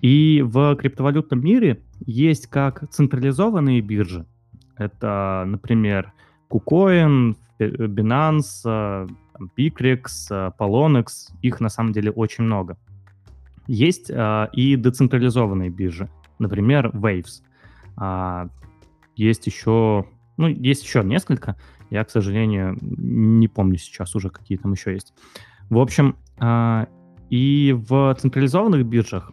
[0.00, 4.26] И в криптовалютном мире есть как централизованные биржи.
[4.76, 6.12] Это, например,
[6.50, 9.08] KuCoin, Binance,
[9.56, 11.32] Bittrex, Poloniex.
[11.42, 12.76] Их на самом деле очень много.
[13.66, 17.42] Есть э, и децентрализованные биржи, например, Waves.
[17.96, 18.48] А,
[19.16, 21.56] есть еще, ну, есть еще несколько.
[21.90, 25.14] Я, к сожалению, не помню сейчас уже, какие там еще есть.
[25.70, 26.86] В общем, э,
[27.30, 29.32] и в централизованных биржах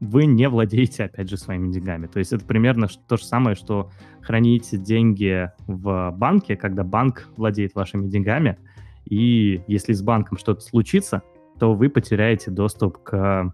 [0.00, 2.06] вы не владеете, опять же, своими деньгами.
[2.06, 7.74] То есть это примерно то же самое, что храните деньги в банке, когда банк владеет
[7.74, 8.58] вашими деньгами,
[9.04, 11.22] и если с банком что-то случится,
[11.58, 13.52] то вы потеряете доступ к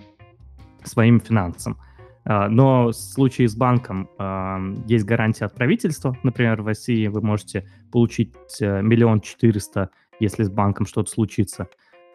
[0.85, 1.79] своим финансам.
[2.25, 6.17] А, но в случае с банком а, есть гарантия от правительства.
[6.23, 11.69] Например, в России вы можете получить э, миллион четыреста, если с банком что-то случится.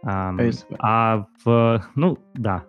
[0.03, 0.33] А,
[0.79, 1.85] а в...
[1.95, 2.65] Ну, да.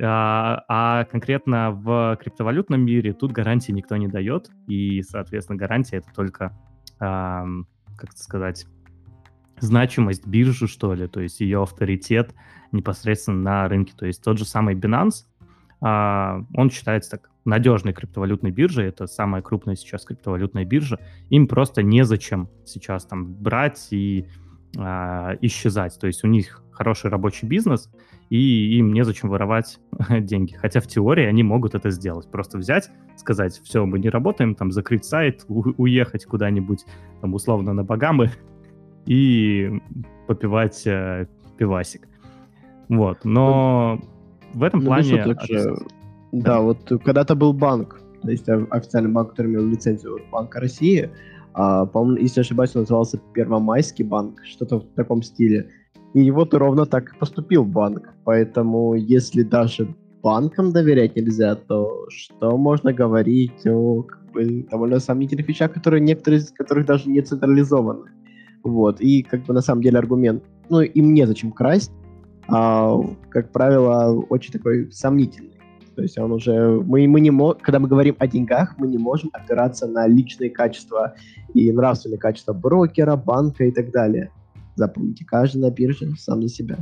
[0.00, 4.50] А, а конкретно в криптовалютном мире тут гарантии никто не дает.
[4.68, 6.56] И, соответственно, гарантия— это только,
[6.98, 8.66] как это сказать,
[9.58, 12.34] значимость биржи, что ли, то есть ее авторитет
[12.72, 13.92] непосредственно на рынке.
[13.96, 15.24] То есть тот же самый Binance,
[15.82, 22.48] он считается так надежной криптовалютной биржей, это самая крупная сейчас криптовалютная биржа, им просто незачем
[22.64, 24.26] сейчас там брать и
[24.78, 25.98] а, исчезать.
[25.98, 27.90] То есть у них хороший рабочий бизнес,
[28.30, 30.54] и им незачем воровать деньги.
[30.54, 32.30] Хотя в теории они могут это сделать.
[32.30, 36.84] Просто взять, сказать, все, мы не работаем, там, закрыть сайт, у- уехать куда-нибудь,
[37.20, 38.30] там, условно, на Багамы
[39.06, 39.80] и
[40.26, 41.26] попивать э,
[41.58, 42.08] пивасик.
[42.88, 44.00] Вот, но
[44.54, 45.36] в этом ну, плане...
[45.42, 45.76] Же,
[46.32, 51.10] да, вот когда-то был банк, то есть официальный банк, который имел лицензию от Банка России,
[51.54, 55.68] а, по-моему, если не ошибаюсь, он назывался Первомайский банк, что-то в таком стиле.
[56.14, 58.14] И вот ровно так и поступил банк.
[58.24, 65.48] Поэтому, если даже банкам доверять нельзя, то что можно говорить о как бы, довольно сомнительных
[65.48, 68.10] вещах, которые некоторые из которых даже не централизованы.
[68.62, 69.00] Вот.
[69.00, 72.01] И как бы на самом деле аргумент, ну, им незачем красть, а,
[72.52, 75.58] как правило, очень такой сомнительный.
[75.94, 76.80] То есть он уже...
[76.82, 77.54] Мы, мы не мо...
[77.54, 81.14] Когда мы говорим о деньгах, мы не можем опираться на личные качества
[81.54, 84.30] и нравственные качества брокера, банка и так далее.
[84.74, 86.78] Запомните, каждый на бирже сам за себя.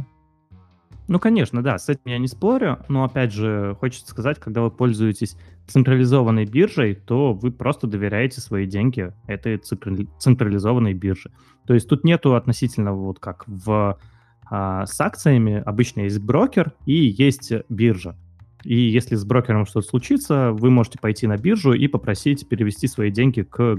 [1.08, 4.70] Ну, конечно, да, с этим я не спорю, но, опять же, хочется сказать, когда вы
[4.70, 11.32] пользуетесь централизованной биржей, то вы просто доверяете свои деньги этой централизованной бирже.
[11.66, 13.98] То есть тут нету относительно вот как в
[14.50, 18.16] а, с акциями обычно есть брокер и есть биржа.
[18.64, 23.10] И если с брокером что-то случится, вы можете пойти на биржу и попросить перевести свои
[23.10, 23.78] деньги к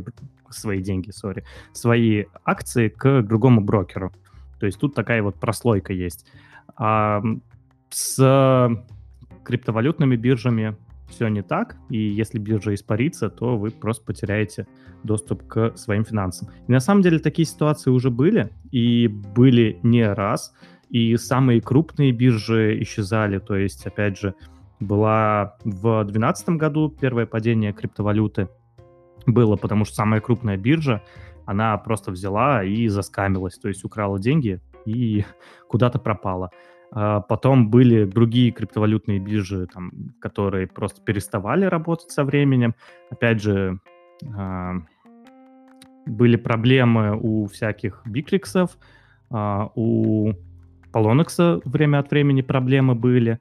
[0.50, 4.12] свои деньги, сори, свои акции к другому брокеру.
[4.60, 6.26] То есть тут такая вот прослойка есть.
[6.76, 7.22] А
[7.90, 8.84] с
[9.44, 10.76] криптовалютными биржами
[11.12, 14.68] все не так, и если биржа испарится, то вы просто потеряете
[15.04, 16.50] доступ к своим финансам.
[16.68, 20.54] И на самом деле такие ситуации уже были, и были не раз,
[20.90, 24.34] и самые крупные биржи исчезали, то есть, опять же,
[24.80, 28.50] была в 2012 году первое падение криптовалюты,
[29.26, 31.04] было, потому что самая крупная биржа,
[31.46, 35.26] она просто взяла и заскамилась, то есть украла деньги и
[35.68, 36.52] куда-то пропала.
[36.94, 42.76] А потом были другие криптовалютные биржи, там, которые просто переставали работать со временем.
[43.10, 43.80] Опять же,
[44.36, 44.74] а,
[46.06, 48.78] были проблемы у всяких бикликсов,
[49.30, 50.34] а, у
[50.92, 53.40] Polonix время от времени проблемы были.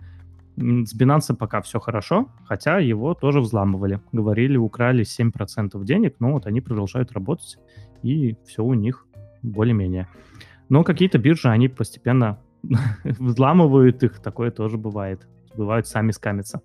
[0.57, 4.01] С Binance пока все хорошо, хотя его тоже взламывали.
[4.12, 7.59] Говорили, украли 7% денег, но вот они продолжают работать,
[8.03, 9.07] и все у них
[9.42, 10.07] более-менее.
[10.68, 12.38] Но какие-то биржи, они постепенно
[13.04, 15.26] взламывают их, такое тоже бывает.
[15.56, 16.61] Бывают сами скамятся.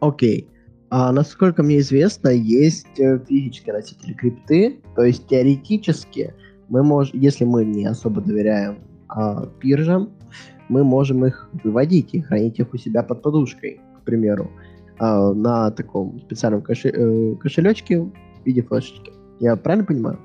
[0.00, 0.48] Окей.
[0.90, 6.34] А насколько мне известно, есть э, физические носители крипты, то есть теоретически
[6.68, 10.10] мы можем, если мы не особо доверяем а, биржам,
[10.68, 14.50] мы можем их выводить и хранить их у себя под подушкой, к примеру.
[14.98, 18.12] а, на таком специальном кошель, э, кошелечке в
[18.44, 19.12] виде флешечки.
[19.38, 20.18] Я правильно понимаю?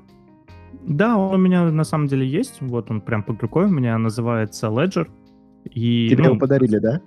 [0.86, 2.60] Да, он у меня на самом деле есть.
[2.60, 5.08] Вот он прям под рукой у меня называется Ledger.
[5.70, 7.00] И, Тебе ну, его подарили, да?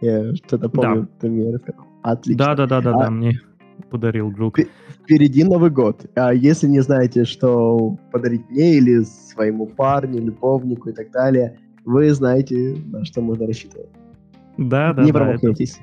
[0.00, 1.08] Я что-то помню, Да.
[1.20, 1.86] ты мне рассказал.
[2.02, 2.44] Отлично.
[2.44, 3.40] Да, да, да, да, А- да, мне
[3.90, 4.56] подарил друг.
[4.56, 4.68] Пе-
[5.04, 6.04] Впереди Новый год.
[6.14, 12.12] А если не знаете, что подарить мне или своему парню, любовнику и так далее, вы
[12.12, 13.88] знаете, на что можно рассчитывать.
[14.58, 15.18] Да, да, не да.
[15.20, 15.80] это, промахнетесь.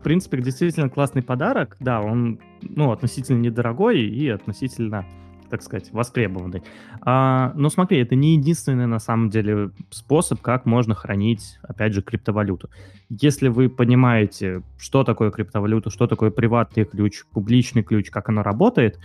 [0.00, 1.76] в принципе, действительно классный подарок.
[1.80, 5.06] Да, он, ну, относительно недорогой и относительно,
[5.50, 6.62] так сказать, востребованный.
[7.00, 12.02] А, но смотри, это не единственный, на самом деле, способ, как можно хранить, опять же,
[12.02, 12.70] криптовалюту.
[13.08, 18.98] Если вы понимаете, что такое криптовалюта, что такое приватный ключ, публичный ключ, как оно работает,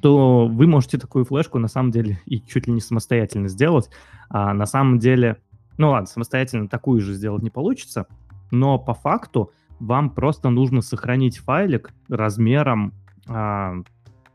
[0.00, 3.90] то вы можете такую флешку на самом деле и чуть ли не самостоятельно сделать.
[4.28, 5.38] А на самом деле,
[5.76, 8.06] ну ладно, самостоятельно такую же сделать не получится,
[8.50, 12.92] но по факту вам просто нужно сохранить файлик размером
[13.28, 13.76] а,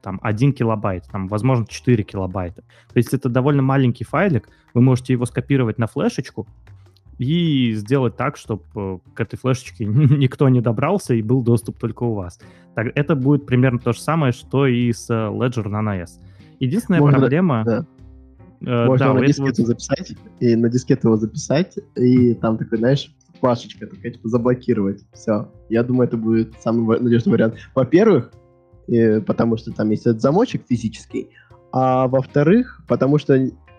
[0.05, 2.61] там 1 килобайт, там, возможно, 4 килобайта.
[2.61, 6.47] То есть это довольно маленький файлик, вы можете его скопировать на флешечку
[7.17, 12.13] и сделать так, чтобы к этой флешечке никто не добрался и был доступ только у
[12.13, 12.39] вас.
[12.75, 16.19] Так, это будет примерно то же самое, что и с э, Ledger Nano S.
[16.59, 17.63] Единственная Можно- проблема...
[17.65, 17.85] да.
[18.61, 23.11] э, Можно да, на дискету записать, и на дискету его записать, и там такой, знаешь,
[23.39, 25.03] флешечка такая, типа, заблокировать.
[25.13, 25.51] Все.
[25.69, 27.55] Я думаю, это будет самый надежный вариант.
[27.73, 28.31] Во-первых,
[28.87, 31.29] э, потому что там есть этот замочек физический,
[31.71, 33.37] а во-вторых, потому что,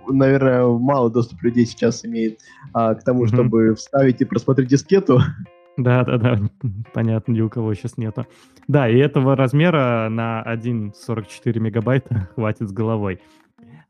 [0.09, 2.41] наверное, мало доступ людей сейчас имеет
[2.73, 3.29] а, к тому, Мгм.
[3.29, 5.21] чтобы вставить и просмотреть дискету.
[5.79, 6.39] Да, да, да,
[6.95, 8.27] понятно, ни у кого сейчас нету.
[8.67, 13.21] Да, и этого размера на 1,44 мегабайта хватит с головой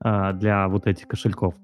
[0.01, 1.55] а, для вот этих кошельков.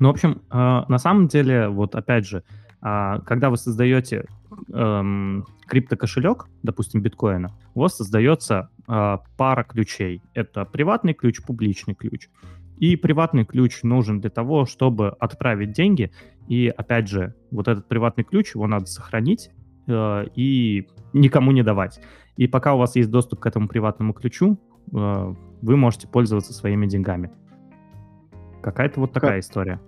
[0.00, 2.44] Ну, в общем, а, на самом деле, вот опять же,
[2.80, 4.26] когда вы создаете
[4.72, 10.22] эм, криптокошелек, допустим, биткоина, у вас создается а, пара ключей.
[10.34, 12.28] Это приватный ключ, публичный ключ.
[12.78, 16.12] И приватный ключ нужен для того, чтобы отправить деньги
[16.48, 19.50] и опять же, вот этот приватный ключ, его надо сохранить
[19.86, 22.00] э, и никому не давать.
[22.36, 24.58] И пока у вас есть доступ к этому приватному ключу,
[24.92, 27.30] э, вы можете пользоваться своими деньгами.
[28.62, 29.78] Какая-то вот такая история.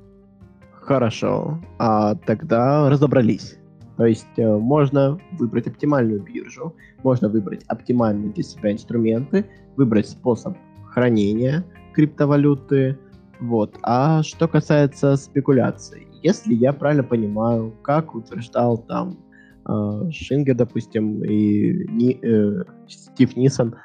[0.91, 1.57] Хорошо.
[1.79, 3.57] А тогда разобрались.
[3.97, 6.75] То есть э, можно выбрать оптимальную биржу,
[7.05, 11.65] можно выбрать оптимальные для себя инструменты, выбрать способ хранения
[11.95, 12.99] криптовалюты.
[13.39, 13.79] Вот.
[13.85, 19.17] А что касается спекуляций, если я правильно понимаю, как утверждал там
[19.69, 23.77] э, Шингер, допустим, и э, Стив Нисон,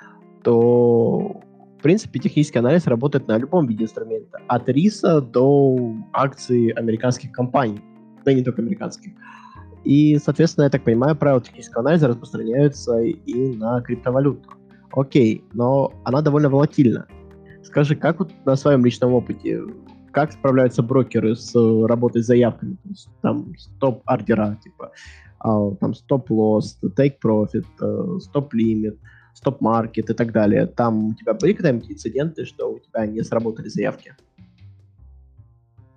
[0.41, 1.39] то
[1.85, 7.79] принципе технический анализ работает на любом виде инструмента, от риса до акций американских компаний,
[8.23, 9.11] да и не только американских.
[9.83, 14.49] И, соответственно, я так понимаю, правила технического анализа распространяются и на криптовалюту.
[14.93, 17.05] Окей, но она довольно волатильна.
[17.61, 19.61] Скажи, как вот на своем личном опыте,
[20.09, 22.77] как справляются брокеры с э, работой с заявками?
[22.81, 24.91] То есть там стоп-ордера, типа
[25.37, 28.97] а, там стоп-лосс, take-profit, э, стоп-лимит,
[29.35, 30.65] стоп-маркет и так далее.
[30.65, 34.15] Там у тебя были когда-нибудь инциденты, что у тебя не сработали заявки?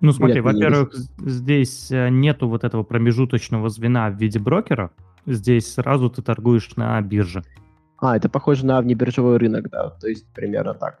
[0.01, 4.91] Ну, смотри, во-первых, здесь э, нету вот этого промежуточного звена в виде брокера.
[5.25, 7.43] Здесь сразу ты торгуешь на бирже.
[7.97, 10.99] А, это похоже на внебиржевой рынок, да, то есть примерно так.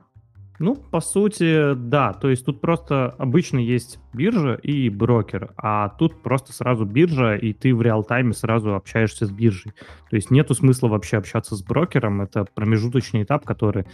[0.59, 2.13] Ну, по сути, да.
[2.13, 7.53] То есть тут просто обычно есть биржа и брокер, а тут просто сразу биржа, и
[7.53, 9.71] ты в реал-тайме сразу общаешься с биржей.
[10.09, 12.21] То есть нету смысла вообще общаться с брокером.
[12.21, 13.85] Это промежуточный этап, который,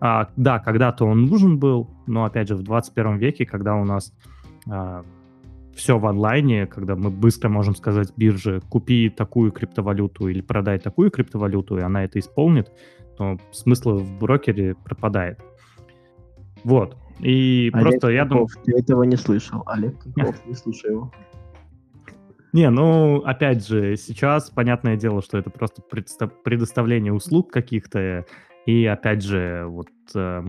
[0.00, 4.12] а, да, когда-то он нужен был, но опять же в 21 веке, когда у нас
[5.74, 11.10] все в онлайне, когда мы быстро можем сказать бирже, купи такую криптовалюту или продай такую
[11.10, 12.70] криптовалюту, и она это исполнит,
[13.16, 15.40] то смысл в брокере пропадает.
[16.64, 16.96] Вот.
[17.20, 18.48] И Олег просто я думаю...
[18.64, 19.62] Ты этого не слышал.
[19.66, 21.12] Олег Тиньков, не слушай его.
[22.52, 25.80] Не, ну, опять же, сейчас понятное дело, что это просто
[26.44, 28.26] предоставление услуг каких-то,
[28.66, 30.44] и опять же, вот э,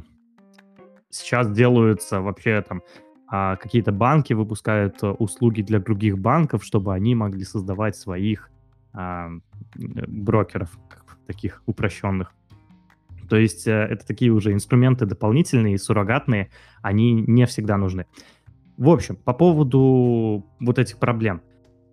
[1.09, 2.81] сейчас делаются вообще там
[3.27, 8.51] а, какие-то банки выпускают э, услуги для других банков, чтобы они могли создавать своих
[8.93, 9.29] а,
[9.75, 10.77] э, брокеров,
[11.25, 12.33] таких упрощенных.
[13.29, 16.49] То есть э, это такие уже инструменты дополнительные, суррогатные,
[16.81, 18.05] они не всегда нужны.
[18.77, 21.41] В общем, по поводу вот этих проблем.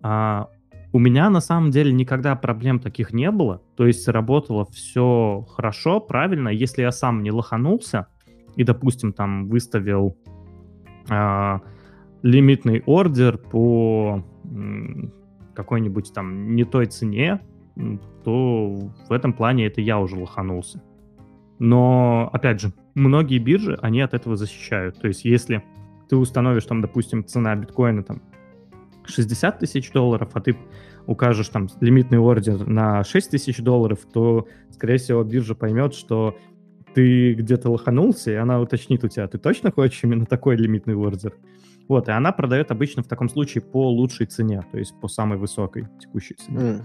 [0.01, 0.49] А,
[0.93, 3.61] у меня на самом деле никогда проблем таких не было.
[3.75, 6.49] То есть работало все хорошо, правильно.
[6.49, 8.07] Если я сам не лоханулся
[8.55, 10.17] и, допустим, там выставил
[11.09, 11.61] а,
[12.23, 14.23] лимитный ордер по
[15.53, 17.41] какой-нибудь там не той цене,
[18.23, 20.81] то в этом плане это я уже лоханулся.
[21.63, 24.99] Но, опять же, многие биржи, они от этого защищают.
[24.99, 25.63] То есть если
[26.09, 28.23] ты установишь там, допустим, цена биткоина там
[29.05, 30.57] 60 тысяч долларов, а ты
[31.05, 36.35] укажешь там лимитный ордер на 6 тысяч долларов, то, скорее всего, биржа поймет, что
[36.95, 41.35] ты где-то лоханулся, и она уточнит у тебя, ты точно хочешь именно такой лимитный ордер?
[41.87, 45.37] Вот, и она продает обычно в таком случае по лучшей цене, то есть по самой
[45.37, 46.57] высокой текущей цене.
[46.57, 46.81] Mm.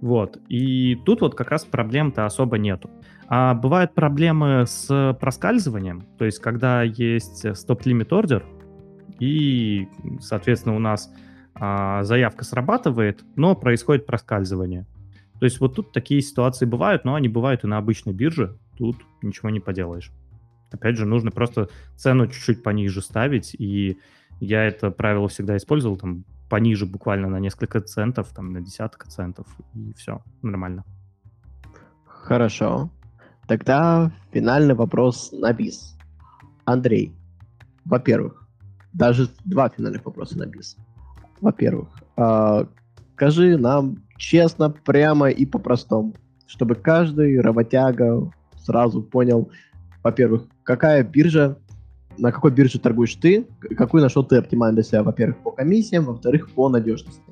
[0.00, 2.88] Вот, и тут вот как раз проблем-то особо нету.
[3.28, 8.44] А бывают проблемы с проскальзыванием, то есть когда есть стоп-лимит ордер,
[9.18, 9.88] и,
[10.20, 11.10] соответственно, у нас
[11.54, 14.86] а, заявка срабатывает, но происходит проскальзывание.
[15.38, 18.96] То есть вот тут такие ситуации бывают, но они бывают и на обычной бирже, тут
[19.22, 20.12] ничего не поделаешь.
[20.70, 23.98] Опять же, нужно просто цену чуть-чуть пониже ставить, и
[24.40, 29.46] я это правило всегда использовал, там, пониже буквально на несколько центов, там, на десяток центов,
[29.74, 30.84] и все, нормально.
[32.04, 32.90] Хорошо.
[33.46, 35.96] Тогда финальный вопрос на бис.
[36.64, 37.12] Андрей,
[37.84, 38.46] во-первых,
[38.92, 40.76] даже два финальных вопроса на бис.
[41.40, 42.64] Во-первых, э,
[43.14, 46.14] скажи нам честно, прямо и по-простому,
[46.46, 49.50] чтобы каждый работяга сразу понял,
[50.02, 51.58] во-первых, какая биржа,
[52.18, 56.50] на какой бирже торгуешь ты, какую нашел ты оптимально для себя, во-первых, по комиссиям, во-вторых,
[56.50, 57.22] по надежности.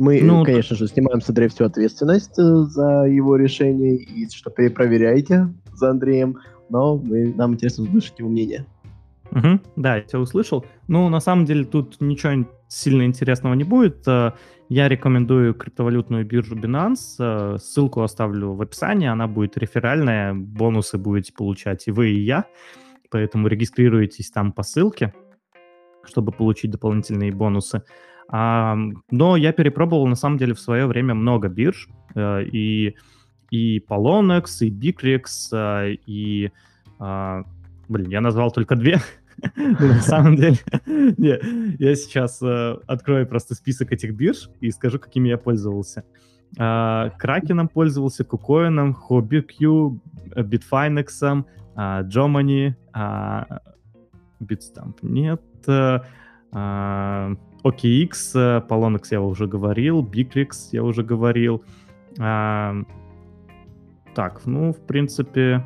[0.00, 4.48] Мы, ну, конечно же, снимаем с Андрея всю ответственность э, за его решение и что
[4.48, 6.38] перепроверяете за Андреем,
[6.70, 8.64] но мы, нам интересно услышать его мнение.
[9.30, 10.64] Угу, да, я тебя услышал.
[10.88, 14.08] Ну, на самом деле, тут ничего сильно интересного не будет.
[14.08, 14.32] Э,
[14.70, 17.16] я рекомендую криптовалютную биржу Binance.
[17.18, 19.06] Э, ссылку оставлю в описании.
[19.06, 20.32] Она будет реферальная.
[20.32, 22.46] Бонусы будете получать и вы, и я.
[23.10, 25.12] Поэтому регистрируйтесь там по ссылке,
[26.04, 27.82] чтобы получить дополнительные бонусы.
[28.28, 28.76] А,
[29.10, 31.88] но я перепробовал, на самом деле, в свое время много бирж.
[32.14, 32.96] Э, и,
[33.50, 36.50] и Polonex, и Bittrex, и...
[37.88, 39.00] Блин, я назвал только две.
[39.56, 40.58] На самом деле,
[41.78, 46.04] я сейчас э, открою просто список этих бирж и скажу, какими я пользовался.
[46.56, 49.98] А, Кракеном пользовался, Кукоином, HobbyQ,
[50.36, 51.44] Bitfinex,
[51.76, 52.74] Jomani,
[54.40, 57.22] Bitstamp нет, э, а, OKX,
[58.66, 61.64] Polonex я уже говорил, Bigrix я уже говорил.
[62.18, 62.74] А,
[64.14, 65.64] так, ну, в принципе,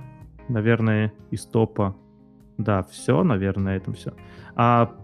[0.48, 1.96] наверное, из топа
[2.58, 4.12] да, все, наверное, на этом все.
[4.54, 4.94] А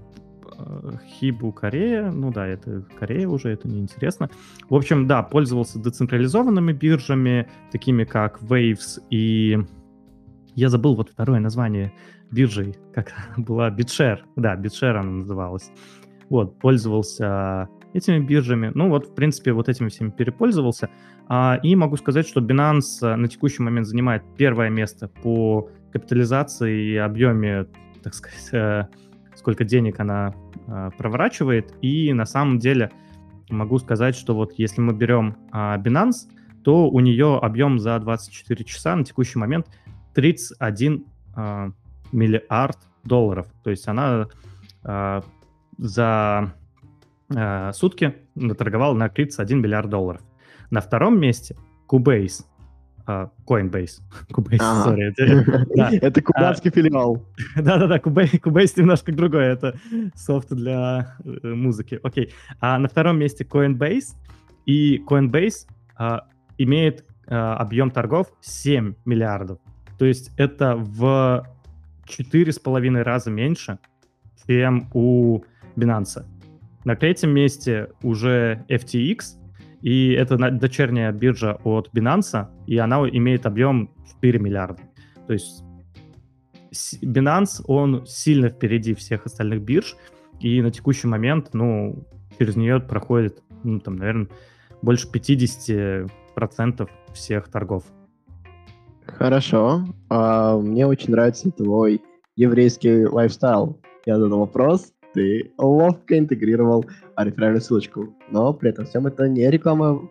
[0.59, 4.31] э, Хибу Корея, ну да, это Корея уже, это неинтересно.
[4.69, 9.59] В общем, да, пользовался децентрализованными биржами, такими как Waves и...
[10.55, 11.93] Я забыл вот второе название
[12.31, 14.21] биржи, как была BitShare.
[14.37, 15.71] Да, BitShare она называлась.
[16.29, 18.71] Вот, пользовался этими биржами.
[18.75, 20.91] Ну вот, в принципе, вот этими всеми перепользовался.
[21.29, 26.93] А, и могу сказать, что Binance э, на текущий момент занимает первое место по капитализации
[26.93, 27.67] и объеме,
[28.03, 28.87] так сказать, э,
[29.35, 30.35] сколько денег она
[30.67, 31.75] э, проворачивает.
[31.83, 32.91] И на самом деле
[33.49, 36.29] могу сказать, что вот если мы берем э, Binance,
[36.63, 39.67] то у нее объем за 24 часа на текущий момент
[40.15, 41.05] 31
[41.37, 41.71] э,
[42.13, 43.47] миллиард долларов.
[43.63, 44.29] То есть она
[44.85, 45.21] э,
[45.79, 46.53] за
[47.35, 50.23] э, сутки наторговала на 31 миллиард долларов.
[50.71, 51.57] На втором месте
[51.89, 52.45] Cubase
[53.07, 54.03] Uh, Coinbase.
[54.31, 55.99] Cubase, sorry.
[56.01, 57.27] Это кубанский филиал.
[57.57, 59.75] Да-да-да, Cubase немножко другой, это
[60.15, 61.99] софт для э, музыки.
[62.05, 62.33] Окей.
[62.61, 64.15] А на втором месте Coinbase,
[64.67, 66.27] и Coinbase а,
[66.59, 69.59] имеет а, объем торгов 7 миллиардов.
[70.01, 71.47] То есть это в
[72.07, 73.79] 4,5 раза меньше,
[74.47, 75.43] чем у
[75.77, 76.25] Binance.
[76.87, 79.37] На третьем месте уже FTX,
[79.83, 84.81] и это дочерняя биржа от Binance, и она имеет объем 4 миллиарда.
[85.27, 85.63] То есть
[87.03, 89.97] Binance, он сильно впереди всех остальных бирж,
[90.41, 92.07] и на текущий момент, ну,
[92.39, 94.29] через нее проходит, ну, там, наверное,
[94.81, 97.85] больше 50% всех торгов.
[99.19, 99.85] Хорошо.
[100.09, 102.03] А, мне очень нравится твой
[102.37, 103.81] еврейский лайфстайл.
[104.07, 106.85] Я задал вопрос, ты ловко интегрировал
[107.17, 108.15] реферальную ссылочку.
[108.31, 110.09] Но при этом всем это не реклама,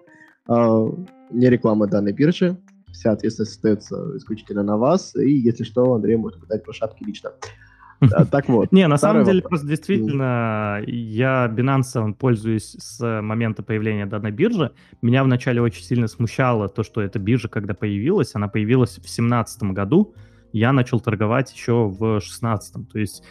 [0.48, 0.92] э,
[1.32, 2.58] не реклама данной биржи.
[2.92, 5.16] Вся ответственность остается исключительно на вас.
[5.16, 7.32] И если что, Андрей может подать по шапке лично.
[8.32, 8.72] Так вот.
[8.72, 14.72] Не, на самом деле, просто действительно, я Binance пользуюсь с момента появления данной биржи.
[15.02, 19.64] Меня вначале очень сильно смущало то, что эта биржа, когда появилась, она появилась в 2017
[19.64, 20.14] году,
[20.52, 23.24] я начал торговать еще в 16 То есть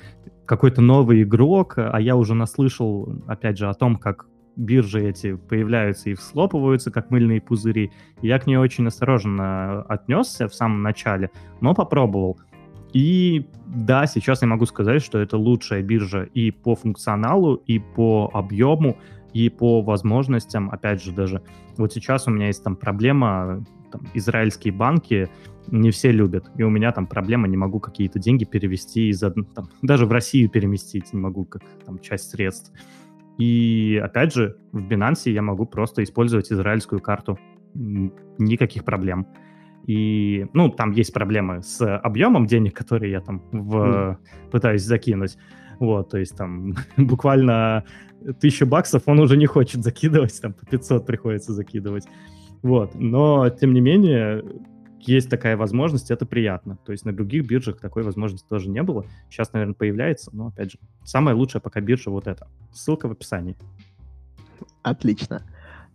[0.46, 6.10] какой-то новый игрок, а я уже наслышал, опять же, о том, как биржи эти появляются
[6.10, 7.92] и слопываются, как мыльные пузыри.
[8.22, 12.38] Я к ней очень осторожно отнесся в самом начале, но попробовал.
[12.92, 18.30] И да, сейчас я могу сказать, что это лучшая биржа и по функционалу, и по
[18.32, 18.96] объему,
[19.32, 21.42] и по возможностям, опять же, даже
[21.76, 25.28] вот сейчас у меня есть там проблема, там, израильские банки
[25.70, 29.46] не все любят, и у меня там проблема, не могу какие-то деньги перевести из одной,
[29.54, 32.72] там, даже в Россию переместить не могу, как там часть средств.
[33.38, 37.38] И опять же, в Binance я могу просто использовать израильскую карту,
[37.74, 39.28] никаких проблем.
[39.88, 44.16] И, ну, там есть проблемы с объемом денег, которые я там в, mm.
[44.50, 45.38] пытаюсь закинуть.
[45.78, 47.84] Вот, то есть там буквально
[48.38, 52.06] тысячу баксов он уже не хочет закидывать, там по 500 приходится закидывать.
[52.60, 54.44] Вот, но тем не менее
[55.00, 56.76] есть такая возможность, это приятно.
[56.84, 59.06] То есть на других биржах такой возможности тоже не было.
[59.30, 62.46] Сейчас, наверное, появляется, но опять же, самая лучшая пока биржа вот эта.
[62.74, 63.56] Ссылка в описании.
[64.82, 65.44] Отлично.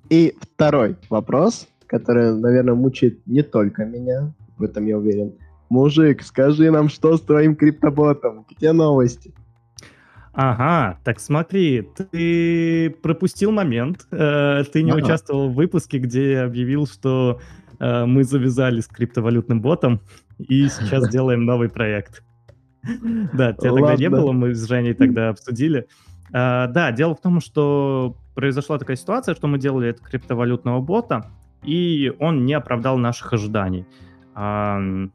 [0.10, 5.34] И второй вопрос, который, наверное, мучает не только меня, в этом я уверен.
[5.70, 8.48] Мужик, скажи нам, что с твоим криптоботом?
[8.50, 9.32] Где новости?
[10.34, 15.04] Ага, так смотри, ты пропустил момент, э, ты не ага.
[15.04, 17.40] участвовал в выпуске, где я объявил, что
[17.80, 20.02] э, мы завязали с криптовалютным ботом
[20.40, 22.24] и сейчас делаем новый проект.
[23.34, 25.86] Да, тебя тогда не было, мы с Женей тогда обсудили.
[26.34, 31.30] А, да, дело в том, что произошла такая ситуация, что мы делали это криптовалютного бота,
[31.64, 33.86] и он не оправдал наших ожиданий.
[34.36, 35.10] В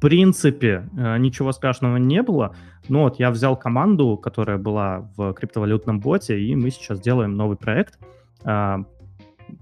[0.00, 2.54] принципе, э, ничего страшного не было,
[2.88, 7.56] ну вот я взял команду, которая была в криптовалютном боте, и мы сейчас делаем новый
[7.56, 7.98] проект.
[8.44, 8.82] А,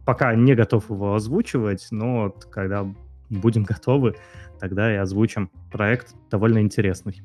[0.07, 2.87] пока не готов его озвучивать, но вот когда
[3.29, 4.15] будем готовы,
[4.59, 7.21] тогда и озвучим проект довольно интересный.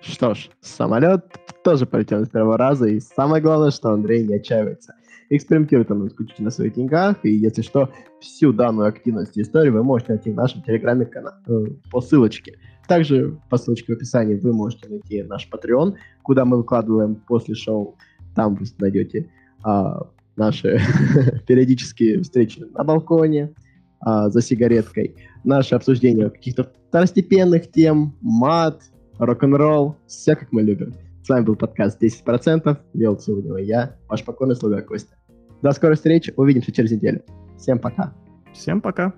[0.00, 1.26] Что ж, самолет
[1.64, 4.94] тоже полетел с первого раза, и самое главное, что Андрей не отчаивается.
[5.30, 9.84] Экспериментирует он исключительно на своих деньгах, и если что, всю данную активность и историю вы
[9.84, 12.58] можете найти в нашем телеграме-канале э, по ссылочке.
[12.86, 17.98] Также по ссылочке в описании вы можете найти наш Patreon, куда мы выкладываем после шоу.
[18.34, 19.30] Там вы найдете
[19.62, 20.80] а, наши
[21.46, 23.52] периодические встречи на балконе,
[24.00, 28.82] а, за сигареткой, наше обсуждение каких-то второстепенных тем, мат,
[29.18, 30.94] рок-н-ролл, все как мы любим.
[31.22, 32.78] С вами был подкаст 10%.
[32.94, 35.17] Делал сегодня я, ваш покорный слуга Костя.
[35.62, 37.22] До скорой встречи, увидимся через неделю.
[37.56, 38.12] Всем пока.
[38.52, 39.12] Всем пока.